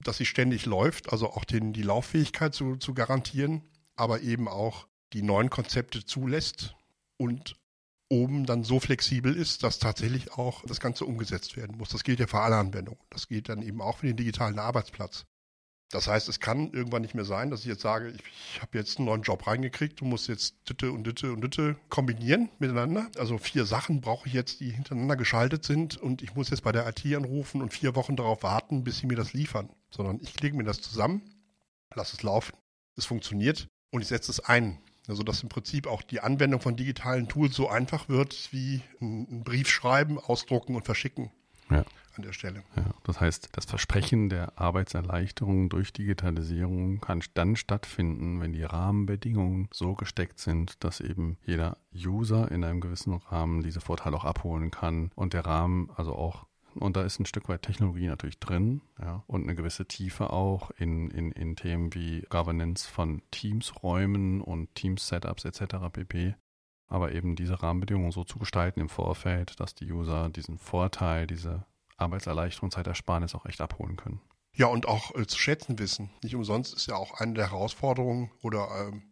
dass 0.00 0.18
sie 0.18 0.26
ständig 0.26 0.66
läuft, 0.66 1.12
also 1.12 1.30
auch 1.30 1.44
den, 1.44 1.72
die 1.72 1.82
Lauffähigkeit 1.82 2.54
zu, 2.54 2.76
zu 2.76 2.94
garantieren, 2.94 3.62
aber 3.96 4.20
eben 4.20 4.48
auch 4.48 4.86
die 5.12 5.22
neuen 5.22 5.50
Konzepte 5.50 6.04
zulässt 6.04 6.74
und 7.16 7.56
oben 8.08 8.46
dann 8.46 8.62
so 8.62 8.78
flexibel 8.78 9.34
ist, 9.34 9.62
dass 9.62 9.78
tatsächlich 9.78 10.32
auch 10.32 10.62
das 10.66 10.80
Ganze 10.80 11.04
umgesetzt 11.04 11.56
werden 11.56 11.76
muss. 11.76 11.88
Das 11.88 12.04
gilt 12.04 12.20
ja 12.20 12.26
für 12.26 12.40
alle 12.40 12.56
Anwendungen. 12.56 13.00
Das 13.10 13.26
gilt 13.28 13.48
dann 13.48 13.62
eben 13.62 13.80
auch 13.80 13.98
für 13.98 14.06
den 14.06 14.16
digitalen 14.16 14.58
Arbeitsplatz. 14.58 15.26
Das 15.90 16.08
heißt, 16.08 16.28
es 16.28 16.40
kann 16.40 16.72
irgendwann 16.72 17.02
nicht 17.02 17.14
mehr 17.14 17.24
sein, 17.24 17.50
dass 17.50 17.60
ich 17.60 17.66
jetzt 17.66 17.82
sage, 17.82 18.10
ich, 18.10 18.20
ich 18.54 18.60
habe 18.60 18.76
jetzt 18.76 18.98
einen 18.98 19.06
neuen 19.06 19.22
Job 19.22 19.46
reingekriegt 19.46 20.02
und 20.02 20.08
muss 20.08 20.26
jetzt 20.26 20.56
Ditte 20.68 20.90
und 20.90 21.04
Ditte 21.04 21.32
und 21.32 21.42
Ditte 21.42 21.76
kombinieren 21.88 22.48
miteinander. 22.58 23.08
Also 23.18 23.38
vier 23.38 23.66
Sachen 23.66 24.00
brauche 24.00 24.26
ich 24.26 24.34
jetzt, 24.34 24.58
die 24.58 24.70
hintereinander 24.70 25.14
geschaltet 25.14 25.64
sind 25.64 25.96
und 25.96 26.22
ich 26.22 26.34
muss 26.34 26.50
jetzt 26.50 26.64
bei 26.64 26.72
der 26.72 26.88
IT 26.88 27.04
anrufen 27.14 27.62
und 27.62 27.72
vier 27.72 27.94
Wochen 27.94 28.16
darauf 28.16 28.42
warten, 28.42 28.82
bis 28.82 28.98
sie 28.98 29.06
mir 29.06 29.16
das 29.16 29.32
liefern. 29.32 29.70
Sondern 29.96 30.20
ich 30.20 30.40
lege 30.40 30.56
mir 30.56 30.64
das 30.64 30.80
zusammen, 30.80 31.22
lasse 31.94 32.16
es 32.16 32.22
laufen, 32.22 32.54
es 32.96 33.06
funktioniert 33.06 33.68
und 33.90 34.02
ich 34.02 34.08
setze 34.08 34.30
es 34.30 34.40
ein. 34.40 34.78
Also 35.08 35.22
dass 35.22 35.42
im 35.42 35.48
Prinzip 35.48 35.86
auch 35.86 36.02
die 36.02 36.20
Anwendung 36.20 36.60
von 36.60 36.76
digitalen 36.76 37.28
Tools 37.28 37.54
so 37.54 37.68
einfach 37.68 38.08
wird 38.08 38.52
wie 38.52 38.82
ein 39.00 39.44
Brief 39.44 39.68
schreiben, 39.68 40.18
ausdrucken 40.18 40.74
und 40.74 40.84
verschicken. 40.84 41.30
Ja 41.70 41.84
an 42.16 42.22
der 42.22 42.32
Stelle. 42.32 42.62
Ja, 42.76 42.84
das 43.04 43.20
heißt, 43.20 43.50
das 43.52 43.64
Versprechen 43.64 44.28
der 44.28 44.58
Arbeitserleichterung 44.58 45.68
durch 45.68 45.92
Digitalisierung 45.92 47.00
kann 47.00 47.22
dann 47.34 47.56
stattfinden, 47.56 48.40
wenn 48.40 48.52
die 48.52 48.62
Rahmenbedingungen 48.62 49.68
so 49.72 49.94
gesteckt 49.94 50.38
sind, 50.38 50.82
dass 50.84 51.00
eben 51.00 51.38
jeder 51.44 51.78
User 51.94 52.50
in 52.50 52.64
einem 52.64 52.80
gewissen 52.80 53.14
Rahmen 53.14 53.62
diese 53.62 53.80
Vorteile 53.80 54.16
auch 54.16 54.24
abholen 54.24 54.70
kann 54.70 55.10
und 55.14 55.32
der 55.32 55.46
Rahmen 55.46 55.90
also 55.96 56.14
auch 56.14 56.45
und 56.78 56.96
da 56.96 57.02
ist 57.02 57.18
ein 57.18 57.26
Stück 57.26 57.48
weit 57.48 57.62
Technologie 57.62 58.06
natürlich 58.06 58.38
drin 58.38 58.82
ja, 59.00 59.22
und 59.26 59.44
eine 59.44 59.54
gewisse 59.54 59.86
Tiefe 59.86 60.30
auch 60.30 60.70
in, 60.72 61.10
in, 61.10 61.32
in 61.32 61.56
Themen 61.56 61.94
wie 61.94 62.22
Governance 62.28 62.88
von 62.88 63.22
Teams-Räumen 63.30 64.40
und 64.40 64.74
Teams-Setups 64.74 65.44
etc. 65.44 65.76
pp 65.92 66.34
aber 66.88 67.12
eben 67.12 67.36
diese 67.36 67.62
Rahmenbedingungen 67.62 68.12
so 68.12 68.24
zu 68.24 68.38
gestalten 68.38 68.80
im 68.80 68.88
Vorfeld, 68.88 69.58
dass 69.60 69.74
die 69.74 69.90
User 69.90 70.28
diesen 70.28 70.58
Vorteil, 70.58 71.26
diese 71.26 71.64
Arbeitserleichterung, 71.96 72.70
Zeitersparnis 72.70 73.34
auch 73.34 73.46
echt 73.46 73.60
abholen 73.60 73.96
können. 73.96 74.20
Ja, 74.52 74.66
und 74.66 74.88
auch 74.88 75.14
äh, 75.14 75.26
zu 75.26 75.38
schätzen 75.38 75.78
wissen. 75.78 76.10
Nicht 76.22 76.34
umsonst 76.34 76.74
ist 76.74 76.86
ja 76.86 76.96
auch 76.96 77.20
eine 77.20 77.34
der 77.34 77.50
Herausforderungen 77.50 78.30
oder 78.42 78.68
ähm, 78.88 79.02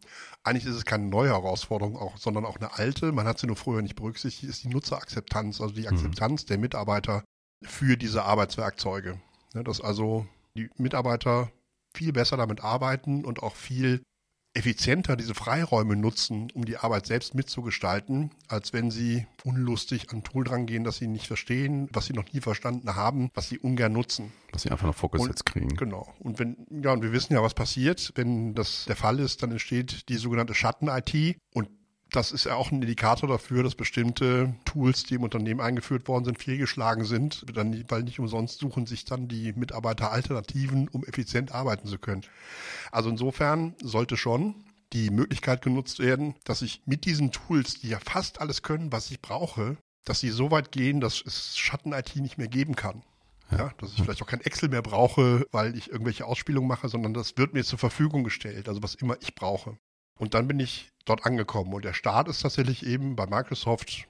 eigentlich 0.43 0.65
ist 0.65 0.75
es 0.75 0.85
keine 0.85 1.05
neue 1.05 1.29
Herausforderung, 1.29 1.97
auch, 1.97 2.17
sondern 2.17 2.45
auch 2.45 2.55
eine 2.55 2.73
alte. 2.73 3.11
Man 3.11 3.27
hat 3.27 3.37
sie 3.37 3.45
nur 3.45 3.55
früher 3.55 3.83
nicht 3.83 3.95
berücksichtigt, 3.95 4.49
ist 4.49 4.63
die 4.63 4.69
Nutzerakzeptanz, 4.69 5.61
also 5.61 5.75
die 5.75 5.81
mhm. 5.81 5.89
Akzeptanz 5.89 6.43
mhm. 6.43 6.47
der 6.47 6.57
Mitarbeiter 6.57 7.23
für 7.67 7.97
diese 7.97 8.23
Arbeitswerkzeuge. 8.23 9.19
Ja, 9.53 9.63
dass 9.63 9.81
also 9.81 10.27
die 10.55 10.69
Mitarbeiter 10.77 11.51
viel 11.95 12.11
besser 12.11 12.37
damit 12.37 12.63
arbeiten 12.63 13.23
und 13.23 13.41
auch 13.41 13.55
viel 13.55 14.01
effizienter 14.55 15.17
diese 15.17 15.35
Freiräume 15.35 15.97
nutzen, 15.97 16.49
um 16.53 16.63
die 16.63 16.77
Arbeit 16.77 17.05
selbst 17.05 17.35
mitzugestalten, 17.35 18.31
als 18.47 18.71
wenn 18.71 18.89
sie 18.89 19.27
unlustig 19.43 20.11
an 20.13 20.23
Tool 20.23 20.45
drangehen, 20.45 20.85
das 20.85 20.97
sie 20.97 21.07
nicht 21.07 21.27
verstehen, 21.27 21.89
was 21.91 22.05
sie 22.05 22.13
noch 22.13 22.31
nie 22.31 22.39
verstanden 22.39 22.95
haben, 22.95 23.29
was 23.33 23.49
sie 23.49 23.59
ungern 23.59 23.91
nutzen. 23.91 24.31
Was 24.53 24.61
sie 24.61 24.71
einfach 24.71 24.87
noch 24.87 24.95
vorgesetzt 24.95 25.45
kriegen. 25.45 25.75
Genau. 25.75 26.13
Und 26.19 26.39
wenn, 26.39 26.55
ja, 26.69 26.93
und 26.93 27.03
wir 27.03 27.11
wissen 27.11 27.33
ja, 27.33 27.43
was 27.43 27.53
passiert. 27.53 28.13
Wenn 28.15 28.55
das 28.55 28.85
der 28.85 28.95
Fall 28.95 29.19
ist, 29.19 29.43
dann 29.43 29.51
entsteht 29.51 30.07
die 30.07 30.15
sogenannte 30.15 30.53
Schatten-IT 30.53 31.37
und 31.53 31.69
das 32.11 32.31
ist 32.31 32.45
ja 32.45 32.55
auch 32.55 32.71
ein 32.71 32.81
Indikator 32.81 33.27
dafür, 33.27 33.63
dass 33.63 33.75
bestimmte 33.75 34.55
Tools, 34.65 35.03
die 35.03 35.15
im 35.15 35.23
Unternehmen 35.23 35.59
eingeführt 35.59 36.07
worden 36.07 36.25
sind, 36.25 36.41
fehlgeschlagen 36.41 37.03
sind, 37.03 37.45
weil 37.89 38.03
nicht 38.03 38.19
umsonst 38.19 38.59
suchen 38.59 38.85
sich 38.85 39.05
dann 39.05 39.27
die 39.27 39.53
Mitarbeiter 39.53 40.11
Alternativen, 40.11 40.87
um 40.87 41.03
effizient 41.03 41.51
arbeiten 41.51 41.87
zu 41.87 41.97
können. 41.97 42.23
Also 42.91 43.09
insofern 43.09 43.75
sollte 43.81 44.17
schon 44.17 44.55
die 44.93 45.09
Möglichkeit 45.09 45.61
genutzt 45.61 45.99
werden, 45.99 46.35
dass 46.45 46.61
ich 46.61 46.81
mit 46.85 47.05
diesen 47.05 47.31
Tools, 47.31 47.79
die 47.79 47.89
ja 47.89 47.99
fast 47.99 48.39
alles 48.39 48.61
können, 48.61 48.91
was 48.91 49.11
ich 49.11 49.21
brauche, 49.21 49.77
dass 50.05 50.19
sie 50.19 50.29
so 50.29 50.51
weit 50.51 50.71
gehen, 50.71 51.01
dass 51.01 51.21
es 51.25 51.57
Schatten-IT 51.57 52.15
nicht 52.17 52.37
mehr 52.37 52.47
geben 52.47 52.75
kann. 52.75 53.03
Ja, 53.51 53.71
dass 53.77 53.93
ich 53.93 54.01
vielleicht 54.01 54.23
auch 54.23 54.27
kein 54.27 54.41
Excel 54.41 54.69
mehr 54.69 54.81
brauche, 54.81 55.45
weil 55.51 55.75
ich 55.75 55.91
irgendwelche 55.91 56.25
Ausspielungen 56.25 56.67
mache, 56.67 56.89
sondern 56.89 57.13
das 57.13 57.37
wird 57.37 57.53
mir 57.53 57.63
zur 57.63 57.77
Verfügung 57.77 58.23
gestellt, 58.23 58.67
also 58.67 58.81
was 58.81 58.95
immer 58.95 59.17
ich 59.21 59.35
brauche. 59.35 59.77
Und 60.17 60.33
dann 60.33 60.47
bin 60.47 60.59
ich 60.59 60.89
dort 61.05 61.25
angekommen. 61.25 61.73
Und 61.73 61.85
der 61.85 61.93
Start 61.93 62.27
ist 62.27 62.41
tatsächlich 62.41 62.85
eben 62.85 63.15
bei 63.15 63.25
Microsoft 63.25 64.07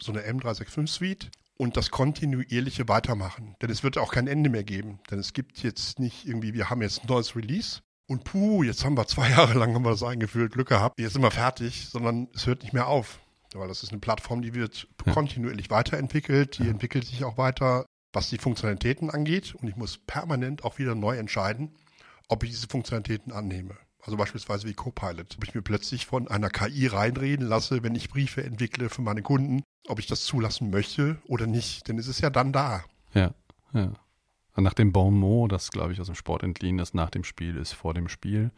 so 0.00 0.12
eine 0.12 0.22
M365 0.22 0.86
Suite 0.86 1.30
und 1.58 1.76
das 1.76 1.90
kontinuierliche 1.90 2.88
Weitermachen. 2.88 3.54
Denn 3.60 3.70
es 3.70 3.82
wird 3.82 3.98
auch 3.98 4.12
kein 4.12 4.26
Ende 4.26 4.48
mehr 4.48 4.64
geben. 4.64 5.00
Denn 5.10 5.18
es 5.18 5.32
gibt 5.32 5.62
jetzt 5.62 5.98
nicht 5.98 6.26
irgendwie, 6.26 6.54
wir 6.54 6.70
haben 6.70 6.82
jetzt 6.82 7.02
ein 7.02 7.06
neues 7.06 7.36
Release 7.36 7.80
und 8.08 8.24
puh, 8.24 8.62
jetzt 8.62 8.84
haben 8.84 8.96
wir 8.96 9.06
zwei 9.06 9.30
Jahre 9.36 9.58
lang 9.58 9.74
haben 9.74 9.84
wir 9.84 9.90
das 9.90 10.02
eingeführt, 10.02 10.52
Glück 10.52 10.68
gehabt, 10.68 10.98
jetzt 10.98 11.12
sind 11.12 11.22
wir 11.22 11.30
fertig, 11.30 11.88
sondern 11.90 12.28
es 12.34 12.46
hört 12.46 12.62
nicht 12.62 12.72
mehr 12.72 12.88
auf. 12.88 13.20
Weil 13.54 13.68
das 13.68 13.82
ist 13.82 13.90
eine 13.90 14.00
Plattform, 14.00 14.42
die 14.42 14.54
wird 14.54 14.88
ja. 15.06 15.12
kontinuierlich 15.12 15.70
weiterentwickelt, 15.70 16.58
die 16.58 16.64
ja. 16.64 16.70
entwickelt 16.70 17.04
sich 17.04 17.24
auch 17.24 17.36
weiter, 17.36 17.84
was 18.12 18.30
die 18.30 18.38
Funktionalitäten 18.38 19.10
angeht. 19.10 19.54
Und 19.54 19.68
ich 19.68 19.76
muss 19.76 19.98
permanent 19.98 20.64
auch 20.64 20.78
wieder 20.78 20.94
neu 20.94 21.16
entscheiden, 21.18 21.76
ob 22.28 22.42
ich 22.42 22.50
diese 22.50 22.68
Funktionalitäten 22.68 23.32
annehme. 23.32 23.76
Also 24.02 24.16
beispielsweise 24.16 24.66
wie 24.66 24.74
Copilot. 24.74 25.36
Ob 25.36 25.44
ich 25.44 25.54
mir 25.54 25.62
plötzlich 25.62 26.06
von 26.06 26.28
einer 26.28 26.50
KI 26.50 26.86
reinreden 26.86 27.46
lasse, 27.46 27.82
wenn 27.82 27.94
ich 27.94 28.08
Briefe 28.08 28.42
entwickle 28.42 28.88
für 28.88 29.02
meine 29.02 29.22
Kunden, 29.22 29.62
ob 29.88 29.98
ich 29.98 30.06
das 30.06 30.24
zulassen 30.24 30.70
möchte 30.70 31.18
oder 31.26 31.46
nicht. 31.46 31.88
Denn 31.88 31.98
es 31.98 32.06
ist 32.06 32.20
ja 32.20 32.30
dann 32.30 32.52
da. 32.52 32.84
Ja, 33.12 33.34
ja. 33.72 33.92
nach 34.56 34.74
dem 34.74 34.92
Bon 34.92 35.14
mot, 35.14 35.52
das 35.52 35.70
glaube 35.70 35.92
ich 35.92 36.00
aus 36.00 36.06
dem 36.06 36.14
Sport 36.14 36.42
entliehen, 36.42 36.78
das 36.78 36.94
nach 36.94 37.10
dem 37.10 37.24
Spiel 37.24 37.56
ist 37.56 37.72
vor 37.72 37.94
dem 37.94 38.08
Spiel, 38.08 38.50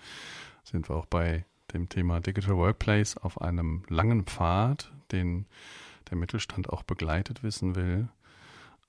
sind 0.65 0.89
wir 0.89 0.97
auch 0.97 1.07
bei 1.07 1.45
dem 1.73 1.89
Thema 1.89 2.21
Digital 2.21 2.57
Workplace 2.57 3.17
auf 3.17 3.41
einem 3.41 3.85
langen 3.89 4.25
Pfad, 4.25 4.93
den 5.11 5.47
der 6.11 6.19
Mittelstand 6.19 6.69
auch 6.69 6.83
begleitet 6.83 7.43
wissen 7.43 7.75
will. 7.75 8.09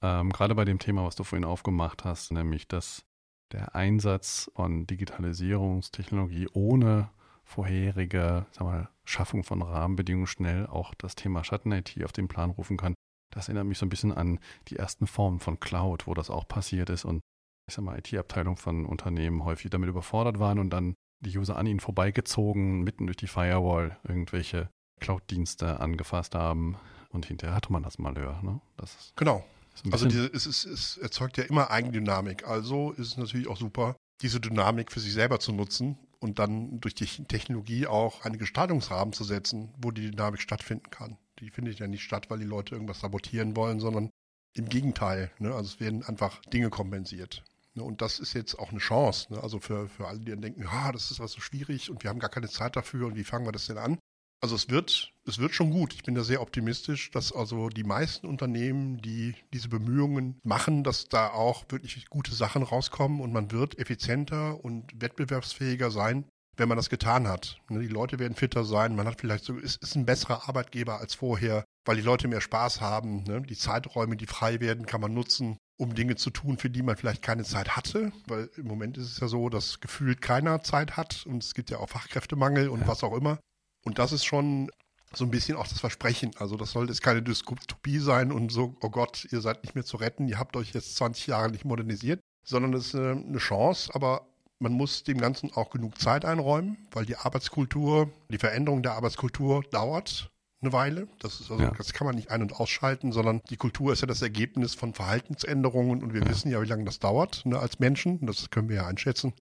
Ähm, 0.02 0.32
gerade 0.32 0.54
bei 0.54 0.66
dem 0.66 0.80
Thema, 0.80 1.06
was 1.06 1.16
du 1.16 1.24
vorhin 1.24 1.46
aufgemacht 1.46 2.04
hast, 2.04 2.32
nämlich 2.32 2.68
dass 2.68 3.06
der 3.54 3.76
Einsatz 3.76 4.52
von 4.56 4.86
Digitalisierungstechnologie 4.88 6.50
ohne 6.54 7.10
vorherige 7.44 8.46
sag 8.52 8.64
mal, 8.66 8.90
Schaffung 9.06 9.44
von 9.44 9.62
Rahmenbedingungen 9.62 10.28
schnell 10.28 10.68
auch 10.68 10.94
das 10.96 11.16
Thema 11.16 11.44
Schatten-IT 11.44 12.04
auf 12.04 12.12
den 12.12 12.28
Plan 12.28 12.50
rufen 12.50 12.78
kann. 12.78 12.96
Das 13.34 13.48
erinnert 13.48 13.66
mich 13.66 13.78
so 13.78 13.86
ein 13.86 13.90
bisschen 13.90 14.12
an 14.12 14.40
die 14.68 14.78
ersten 14.78 15.08
Formen 15.08 15.40
von 15.40 15.60
Cloud, 15.60 16.08
wo 16.08 16.14
das 16.14 16.30
auch 16.30 16.48
passiert 16.48 16.90
ist 16.90 17.06
und 17.06 17.22
ich 17.68 17.76
sag 17.76 17.86
mal, 17.86 17.98
IT-Abteilungen 17.98 18.58
von 18.58 18.86
Unternehmen 18.86 19.46
häufig 19.46 19.72
damit 19.72 19.90
überfordert 19.90 20.40
waren 20.40 20.60
und 20.60 20.70
dann 20.72 20.96
die 21.22 21.38
User 21.38 21.58
an 21.58 21.66
ihnen 21.66 21.80
vorbeigezogen, 21.80 22.82
mitten 22.82 23.06
durch 23.06 23.18
die 23.18 23.28
Firewall 23.28 23.98
irgendwelche 24.04 24.70
Cloud-Dienste 25.00 25.80
angefasst 25.80 26.36
haben 26.36 26.78
und 27.10 27.26
hinterher 27.26 27.56
hatte 27.56 27.72
man 27.72 27.84
das 27.84 28.00
Malheur. 28.00 28.42
Ne? 28.44 28.60
Das 28.78 29.14
genau. 29.16 29.44
Also 29.92 30.08
diese, 30.08 30.28
es, 30.28 30.46
ist, 30.46 30.66
es 30.66 30.98
erzeugt 30.98 31.38
ja 31.38 31.44
immer 31.44 31.72
Eigendynamik. 31.72 32.48
Also 32.48 32.92
ist 32.92 33.08
es 33.08 33.18
natürlich 33.18 33.48
auch 33.48 33.58
super, 33.58 33.96
diese 34.22 34.40
Dynamik 34.40 34.92
für 34.92 35.00
sich 35.00 35.14
selber 35.14 35.40
zu 35.40 35.52
nutzen 35.52 35.98
und 36.20 36.40
dann 36.40 36.80
durch 36.80 36.96
die 36.96 37.06
Technologie 37.06 37.88
auch 37.88 38.24
einen 38.24 38.38
Gestaltungsrahmen 38.38 39.14
zu 39.14 39.24
setzen, 39.24 39.74
wo 39.78 39.92
die 39.92 40.12
Dynamik 40.12 40.42
stattfinden 40.42 40.90
kann. 40.90 41.18
Die 41.40 41.50
findet 41.50 41.80
ja 41.80 41.88
nicht 41.88 42.04
statt, 42.04 42.30
weil 42.30 42.40
die 42.40 42.46
Leute 42.46 42.76
irgendwas 42.76 43.02
sabotieren 43.02 43.56
wollen, 43.56 43.80
sondern 43.80 44.10
im 44.54 44.70
Gegenteil. 44.70 45.32
Ne? 45.40 45.54
Also 45.54 45.74
es 45.74 45.80
werden 45.80 46.04
einfach 46.04 46.40
Dinge 46.46 46.70
kompensiert. 46.70 47.44
Ne? 47.74 47.84
Und 47.84 48.02
das 48.02 48.20
ist 48.20 48.34
jetzt 48.34 48.58
auch 48.58 48.70
eine 48.70 48.80
Chance. 48.80 49.34
Ne? 49.34 49.42
Also 49.42 49.60
für, 49.60 49.90
für 49.90 50.08
alle, 50.08 50.20
die 50.20 50.32
dann 50.32 50.42
denken, 50.42 50.62
ja, 50.62 50.92
das 50.92 51.12
ist 51.12 51.20
was 51.20 51.32
so 51.32 51.42
schwierig 51.42 51.90
und 51.90 52.04
wir 52.04 52.10
haben 52.10 52.20
gar 52.20 52.30
keine 52.30 52.50
Zeit 52.50 52.76
dafür 52.76 53.08
und 53.08 53.16
wie 53.16 53.24
fangen 53.24 53.46
wir 53.46 53.52
das 53.52 53.66
denn 53.66 53.78
an? 53.78 54.00
Also 54.44 54.58
es 54.58 54.70
wird, 54.70 55.14
es 55.26 55.40
wird 55.40 55.54
schon 55.54 55.72
gut. 55.72 55.94
Ich 55.94 56.04
bin 56.04 56.16
da 56.16 56.24
sehr 56.26 56.42
optimistisch, 56.42 57.12
dass 57.12 57.32
also 57.32 57.70
die 57.70 57.86
meisten 57.86 58.28
Unternehmen, 58.28 59.02
die 59.02 59.36
diese 59.54 59.70
Bemühungen 59.70 60.38
machen, 60.44 60.84
dass 60.84 61.08
da 61.08 61.30
auch 61.30 61.64
wirklich 61.70 62.10
gute 62.10 62.36
Sachen 62.36 62.62
rauskommen 62.62 63.22
und 63.22 63.32
man 63.32 63.52
wird 63.52 63.80
effizienter 63.80 64.62
und 64.62 65.02
wettbewerbsfähiger 65.02 65.92
sein, 65.92 66.26
wenn 66.58 66.68
man 66.68 66.76
das 66.76 66.90
getan 66.90 67.26
hat. 67.26 67.62
Ne, 67.70 67.80
die 67.80 67.88
Leute 67.88 68.20
werden 68.20 68.36
fitter 68.36 68.66
sein, 68.66 68.98
man 68.98 69.08
hat 69.08 69.22
vielleicht 69.22 69.46
so, 69.46 69.56
ist, 69.56 69.82
ist 69.82 69.96
ein 69.96 70.06
besserer 70.06 70.50
Arbeitgeber 70.50 71.00
als 71.00 71.16
vorher, 71.16 71.64
weil 71.86 71.96
die 71.96 72.02
Leute 72.02 72.28
mehr 72.28 72.42
Spaß 72.42 72.82
haben. 72.82 73.24
Ne? 73.24 73.44
Die 73.44 73.56
Zeiträume, 73.56 74.18
die 74.18 74.28
frei 74.28 74.60
werden, 74.60 74.86
kann 74.86 75.00
man 75.00 75.14
nutzen, 75.14 75.56
um 75.78 75.96
Dinge 75.96 76.18
zu 76.18 76.32
tun, 76.32 76.58
für 76.58 76.70
die 76.70 76.84
man 76.84 76.98
vielleicht 76.98 77.22
keine 77.22 77.46
Zeit 77.46 77.78
hatte. 77.78 78.12
Weil 78.28 78.50
im 78.58 78.68
Moment 78.68 78.98
ist 78.98 79.10
es 79.10 79.22
ja 79.22 79.30
so, 79.30 79.48
dass 79.48 79.80
gefühlt 79.80 80.22
keiner 80.22 80.64
Zeit 80.64 80.98
hat 80.98 81.26
und 81.26 81.46
es 81.46 81.54
gibt 81.54 81.70
ja 81.70 81.78
auch 81.78 81.88
Fachkräftemangel 81.88 82.68
und 82.68 82.82
ja. 82.82 82.88
was 82.88 83.06
auch 83.06 83.16
immer. 83.16 83.40
Und 83.84 84.00
das 84.00 84.12
ist 84.12 84.26
schon 84.26 84.70
so 85.16 85.26
ein 85.26 85.32
bisschen 85.32 85.58
auch 85.58 85.68
das 85.68 85.80
Versprechen. 85.80 86.32
Also 86.38 86.58
das 86.58 86.72
sollte 86.72 86.92
jetzt 86.92 87.02
keine 87.02 87.22
Dystopie 87.22 88.00
sein 88.00 88.32
und 88.32 88.52
so, 88.52 88.76
oh 88.82 88.90
Gott, 88.90 89.28
ihr 89.32 89.42
seid 89.42 89.64
nicht 89.64 89.76
mehr 89.76 89.86
zu 89.86 89.98
retten, 89.98 90.28
ihr 90.28 90.40
habt 90.40 90.56
euch 90.56 90.74
jetzt 90.74 90.96
20 90.96 91.28
Jahre 91.28 91.52
nicht 91.52 91.66
modernisiert, 91.66 92.20
sondern 92.44 92.74
es 92.74 92.88
ist 92.88 92.96
eine 92.96 93.38
Chance, 93.38 93.94
aber 93.94 94.28
man 94.60 94.74
muss 94.74 95.04
dem 95.04 95.20
Ganzen 95.20 95.52
auch 95.54 95.70
genug 95.70 96.00
Zeit 96.00 96.26
einräumen, 96.26 96.78
weil 96.92 97.06
die 97.06 97.18
Arbeitskultur, 97.18 98.10
die 98.30 98.38
Veränderung 98.38 98.82
der 98.82 98.94
Arbeitskultur 98.94 99.64
dauert 99.72 100.32
eine 100.62 100.72
Weile. 100.72 101.08
Das 101.20 101.42
ist 101.42 101.52
also, 101.52 101.64
ja. 101.64 101.72
das 101.72 101.94
kann 101.94 102.08
man 102.08 102.16
nicht 102.16 102.32
ein- 102.32 102.42
und 102.42 102.54
ausschalten, 102.54 103.12
sondern 103.12 103.42
die 103.50 103.58
Kultur 103.58 103.92
ist 103.92 104.02
ja 104.02 104.08
das 104.08 104.22
Ergebnis 104.22 104.74
von 104.74 104.94
Verhaltensänderungen 104.94 106.02
und 106.02 106.14
wir 106.14 106.22
ja. 106.22 106.30
wissen 106.30 106.50
ja, 106.50 106.62
wie 106.62 106.68
lange 106.68 106.86
das 106.86 107.00
dauert 107.00 107.46
ne, 107.46 107.60
als 107.60 107.80
Menschen. 107.80 108.26
Das 108.26 108.50
können 108.50 108.70
wir 108.70 108.78
ja 108.78 108.88
einschätzen. 108.88 109.34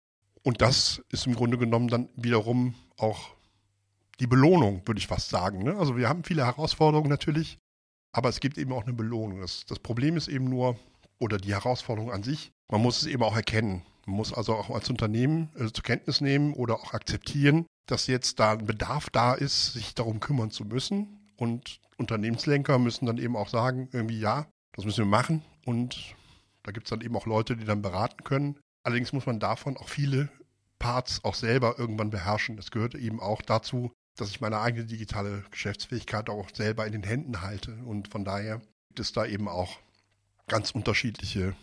Und 0.42 0.60
das 0.60 1.00
ist 1.10 1.26
im 1.26 1.36
Grunde 1.36 1.56
genommen 1.56 1.86
dann 1.86 2.08
wiederum 2.16 2.74
auch 2.96 3.36
die 4.20 4.26
Belohnung, 4.26 4.82
würde 4.86 4.98
ich 4.98 5.06
fast 5.06 5.30
sagen. 5.30 5.62
Ne? 5.62 5.76
Also 5.76 5.96
wir 5.96 6.08
haben 6.08 6.24
viele 6.24 6.46
Herausforderungen 6.46 7.08
natürlich, 7.08 7.58
aber 8.12 8.28
es 8.28 8.40
gibt 8.40 8.58
eben 8.58 8.72
auch 8.72 8.84
eine 8.84 8.92
Belohnung. 8.92 9.40
Das, 9.40 9.64
das 9.66 9.78
Problem 9.78 10.16
ist 10.16 10.28
eben 10.28 10.48
nur, 10.48 10.76
oder 11.18 11.38
die 11.38 11.54
Herausforderung 11.54 12.12
an 12.12 12.22
sich, 12.22 12.52
man 12.70 12.82
muss 12.82 13.02
es 13.02 13.06
eben 13.08 13.22
auch 13.22 13.36
erkennen. 13.36 13.82
Man 14.06 14.16
muss 14.16 14.32
also 14.32 14.54
auch 14.54 14.70
als 14.70 14.90
Unternehmen 14.90 15.50
äh, 15.56 15.70
zur 15.72 15.84
Kenntnis 15.84 16.20
nehmen 16.20 16.54
oder 16.54 16.74
auch 16.74 16.92
akzeptieren, 16.92 17.66
dass 17.86 18.06
jetzt 18.06 18.40
da 18.40 18.52
ein 18.52 18.66
Bedarf 18.66 19.10
da 19.10 19.34
ist, 19.34 19.72
sich 19.74 19.94
darum 19.94 20.20
kümmern 20.20 20.50
zu 20.50 20.64
müssen. 20.64 21.20
Und 21.36 21.80
Unternehmenslenker 21.96 22.78
müssen 22.78 23.06
dann 23.06 23.18
eben 23.18 23.36
auch 23.36 23.48
sagen, 23.48 23.88
irgendwie 23.92 24.18
ja, 24.18 24.46
das 24.72 24.84
müssen 24.84 25.04
wir 25.04 25.10
machen. 25.10 25.42
Und 25.64 26.14
da 26.62 26.72
gibt 26.72 26.86
es 26.86 26.90
dann 26.90 27.00
eben 27.00 27.16
auch 27.16 27.26
Leute, 27.26 27.56
die 27.56 27.64
dann 27.64 27.82
beraten 27.82 28.24
können. 28.24 28.58
Allerdings 28.84 29.12
muss 29.12 29.26
man 29.26 29.38
davon 29.38 29.76
auch 29.76 29.88
viele 29.88 30.28
Parts 30.78 31.24
auch 31.24 31.34
selber 31.34 31.78
irgendwann 31.78 32.10
beherrschen. 32.10 32.56
Das 32.56 32.70
gehört 32.70 32.94
eben 32.94 33.20
auch 33.20 33.42
dazu, 33.42 33.92
dass 34.16 34.30
ich 34.30 34.40
meine 34.40 34.60
eigene 34.60 34.84
digitale 34.84 35.44
Geschäftsfähigkeit 35.50 36.28
auch 36.28 36.48
selber 36.52 36.86
in 36.86 36.92
den 36.92 37.02
Händen 37.02 37.40
halte. 37.40 37.74
Und 37.84 38.08
von 38.08 38.24
daher 38.24 38.60
gibt 38.88 39.00
es 39.00 39.12
da 39.12 39.24
eben 39.24 39.48
auch 39.48 39.78
ganz 40.48 40.72
unterschiedliche 40.72 41.54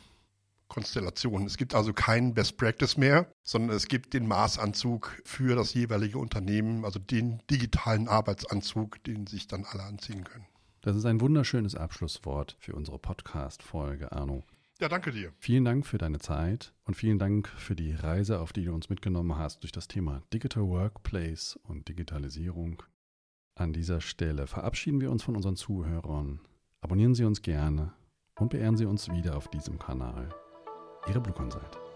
Konstellationen. 0.68 1.48
Es 1.48 1.58
gibt 1.58 1.76
also 1.76 1.94
keinen 1.94 2.34
Best 2.34 2.58
Practice 2.58 2.96
mehr, 2.96 3.32
sondern 3.44 3.76
es 3.76 3.88
gibt 3.88 4.14
den 4.14 4.28
Maßanzug 4.28 5.22
für 5.26 5.56
das 5.56 5.74
jeweilige 5.74 6.20
Unternehmen, 6.20 6.86
also 6.86 7.00
den 7.00 7.42
digitalen 7.50 8.08
Arbeitsanzug, 8.08 9.04
den 9.04 9.28
sich 9.28 9.48
dann 9.48 9.66
alle 9.66 9.84
anziehen 9.84 10.24
können. 10.24 10.46
Das 10.82 10.96
ist 10.96 11.06
ein 11.06 11.20
wunderschönes 11.20 11.76
Abschlusswort 11.76 12.56
für 12.60 12.74
unsere 12.74 13.00
Podcast-Folge, 13.00 14.12
Arno. 14.12 14.44
Ja, 14.80 14.88
danke 14.88 15.12
dir. 15.12 15.34
Vielen 15.40 15.66
Dank 15.66 15.86
für 15.86 15.98
deine 15.98 16.20
Zeit 16.20 16.74
und 16.86 16.96
vielen 16.96 17.20
Dank 17.20 17.50
für 17.50 17.76
die 17.76 17.92
Reise, 17.92 18.40
auf 18.40 18.54
die 18.54 18.64
du 18.64 18.74
uns 18.74 18.88
mitgenommen 18.88 19.38
hast 19.38 19.62
durch 19.64 19.74
das 19.74 19.90
Thema 19.90 20.22
Digital 20.34 20.64
Workplace 20.64 21.60
und 21.64 21.90
Digitalisierung. 21.90 22.82
An 23.56 23.74
dieser 23.74 24.00
Stelle 24.00 24.48
verabschieden 24.48 25.02
wir 25.02 25.12
uns 25.12 25.22
von 25.22 25.36
unseren 25.36 25.58
Zuhörern. 25.58 26.40
Abonnieren 26.80 27.14
Sie 27.14 27.26
uns 27.26 27.42
gerne 27.42 27.92
und 28.36 28.52
beehren 28.52 28.78
Sie 28.78 28.86
uns 28.86 29.10
wieder 29.10 29.36
auf 29.36 29.50
diesem 29.50 29.80
Kanal. 29.80 30.30
Ihre 31.10 31.20
Blue 31.20 31.36
Consult. 31.36 31.89